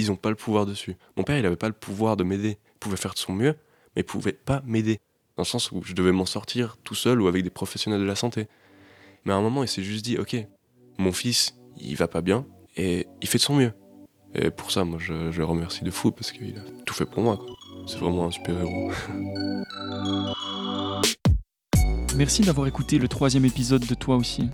qu'ils 0.00 0.10
n'ont 0.10 0.16
pas 0.16 0.30
le 0.30 0.36
pouvoir 0.36 0.66
dessus. 0.66 0.96
Mon 1.16 1.22
père, 1.22 1.36
il 1.36 1.42
n'avait 1.42 1.56
pas 1.56 1.68
le 1.68 1.74
pouvoir 1.74 2.16
de 2.16 2.24
m'aider. 2.24 2.58
Il 2.74 2.78
pouvait 2.78 2.96
faire 2.96 3.12
de 3.12 3.18
son 3.18 3.32
mieux, 3.32 3.56
mais 3.94 4.02
il 4.02 4.04
pouvait 4.04 4.32
pas 4.32 4.62
m'aider. 4.64 4.98
dans 5.36 5.42
le 5.42 5.46
sens 5.46 5.72
où 5.72 5.82
je 5.82 5.94
devais 5.94 6.12
m'en 6.12 6.26
sortir 6.26 6.76
tout 6.84 6.94
seul 6.94 7.20
ou 7.20 7.28
avec 7.28 7.42
des 7.42 7.50
professionnels 7.50 8.00
de 8.00 8.06
la 8.06 8.14
santé. 8.14 8.48
Mais 9.24 9.32
à 9.32 9.36
un 9.36 9.40
moment, 9.40 9.62
il 9.62 9.68
s'est 9.68 9.82
juste 9.82 10.04
dit, 10.04 10.18
ok, 10.18 10.36
mon 10.98 11.12
fils, 11.12 11.54
il 11.78 11.96
va 11.96 12.08
pas 12.08 12.20
bien, 12.20 12.46
et 12.76 13.06
il 13.22 13.28
fait 13.28 13.38
de 13.38 13.42
son 13.42 13.54
mieux. 13.54 13.72
Et 14.34 14.50
pour 14.50 14.70
ça, 14.70 14.84
moi, 14.84 14.98
je, 14.98 15.30
je 15.30 15.38
le 15.38 15.44
remercie 15.44 15.82
de 15.84 15.90
fou, 15.90 16.10
parce 16.10 16.32
qu'il 16.32 16.56
a 16.58 16.62
tout 16.84 16.94
fait 16.94 17.06
pour 17.06 17.22
moi. 17.22 17.38
C'est 17.86 17.98
vraiment 17.98 18.26
un 18.26 18.30
super-héros. 18.30 18.90
Merci 22.16 22.42
d'avoir 22.42 22.66
écouté 22.66 22.98
le 22.98 23.08
troisième 23.08 23.44
épisode 23.44 23.86
de 23.86 23.94
Toi 23.94 24.16
aussi. 24.16 24.48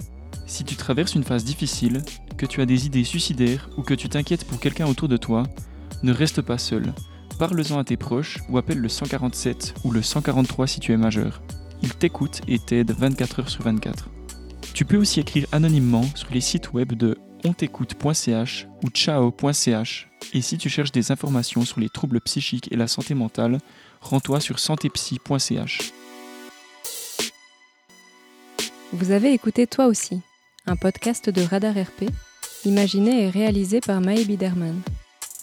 Si 0.47 0.65
tu 0.65 0.77
traverses 0.77 1.15
une 1.15 1.25
phase 1.25 1.45
difficile, 1.45 2.03
que 2.37 2.47
tu 2.47 2.61
as 2.61 2.67
des 2.67 2.87
idées 2.87 3.05
suicidaires 3.05 3.69
ou 3.77 3.83
que 3.83 3.95
tu 3.95 4.09
t'inquiètes 4.09 4.47
pour 4.47 4.61
quelqu'un 4.61 4.87
autour 4.87 5.09
de 5.09 5.17
toi, 5.17 5.43
ne 6.03 6.13
reste 6.13 6.41
pas 6.41 6.59
seul. 6.59 6.95
Parle-en 7.39 7.79
à 7.79 7.85
tes 7.85 7.97
proches 7.97 8.39
ou 8.49 8.57
appelle 8.57 8.79
le 8.79 8.89
147 8.89 9.75
ou 9.85 9.91
le 9.91 10.03
143 10.03 10.67
si 10.67 10.81
tu 10.81 10.93
es 10.93 10.97
majeur. 10.97 11.43
Ils 11.83 11.95
t'écoutent 11.95 12.41
et 12.49 12.59
t'aident 12.59 12.93
24 12.93 13.41
heures 13.41 13.49
sur 13.49 13.65
24. 13.65 14.09
Tu 14.73 14.85
peux 14.85 14.97
aussi 14.97 15.21
écrire 15.21 15.47
anonymement 15.53 16.05
sur 16.15 16.29
les 16.33 16.41
sites 16.41 16.73
web 16.73 16.93
de 16.93 17.19
ontécoute.ch 17.45 18.69
ou 18.85 18.89
ciao.ch. 18.89 20.09
Et 20.33 20.41
si 20.41 20.59
tu 20.59 20.69
cherches 20.69 20.93
des 20.93 21.11
informations 21.13 21.65
sur 21.65 21.81
les 21.81 21.89
troubles 21.89 22.21
psychiques 22.21 22.71
et 22.73 22.77
la 22.77 22.87
santé 22.87 23.15
mentale, 23.15 23.59
rends-toi 24.01 24.41
sur 24.41 24.59
santépsy.ch. 24.59 25.93
Vous 28.93 29.11
avez 29.11 29.33
écouté 29.33 29.67
Toi 29.67 29.87
aussi, 29.87 30.23
un 30.67 30.77
podcast 30.77 31.31
de 31.31 31.43
Radar 31.43 31.75
RP, 31.75 32.11
imaginé 32.65 33.25
et 33.25 33.31
réalisé 33.31 33.81
par 33.81 34.01
Maë 34.01 34.25
Biderman. 34.25 34.81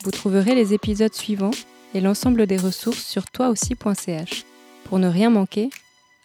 Vous 0.03 0.11
trouverez 0.11 0.55
les 0.55 0.73
épisodes 0.73 1.13
suivants 1.13 1.51
et 1.93 2.01
l'ensemble 2.01 2.45
des 2.45 2.57
ressources 2.57 3.03
sur 3.03 3.25
toiaussi.ch. 3.25 4.43
Pour 4.85 4.99
ne 4.99 5.07
rien 5.07 5.29
manquer, 5.29 5.69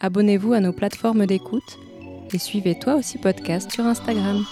abonnez-vous 0.01 0.53
à 0.53 0.59
nos 0.59 0.73
plateformes 0.73 1.25
d'écoute 1.25 1.79
et 2.33 2.37
suivez 2.37 2.77
Toi 2.77 2.95
aussi 2.95 3.17
podcast 3.17 3.71
sur 3.71 3.85
Instagram. 3.85 4.43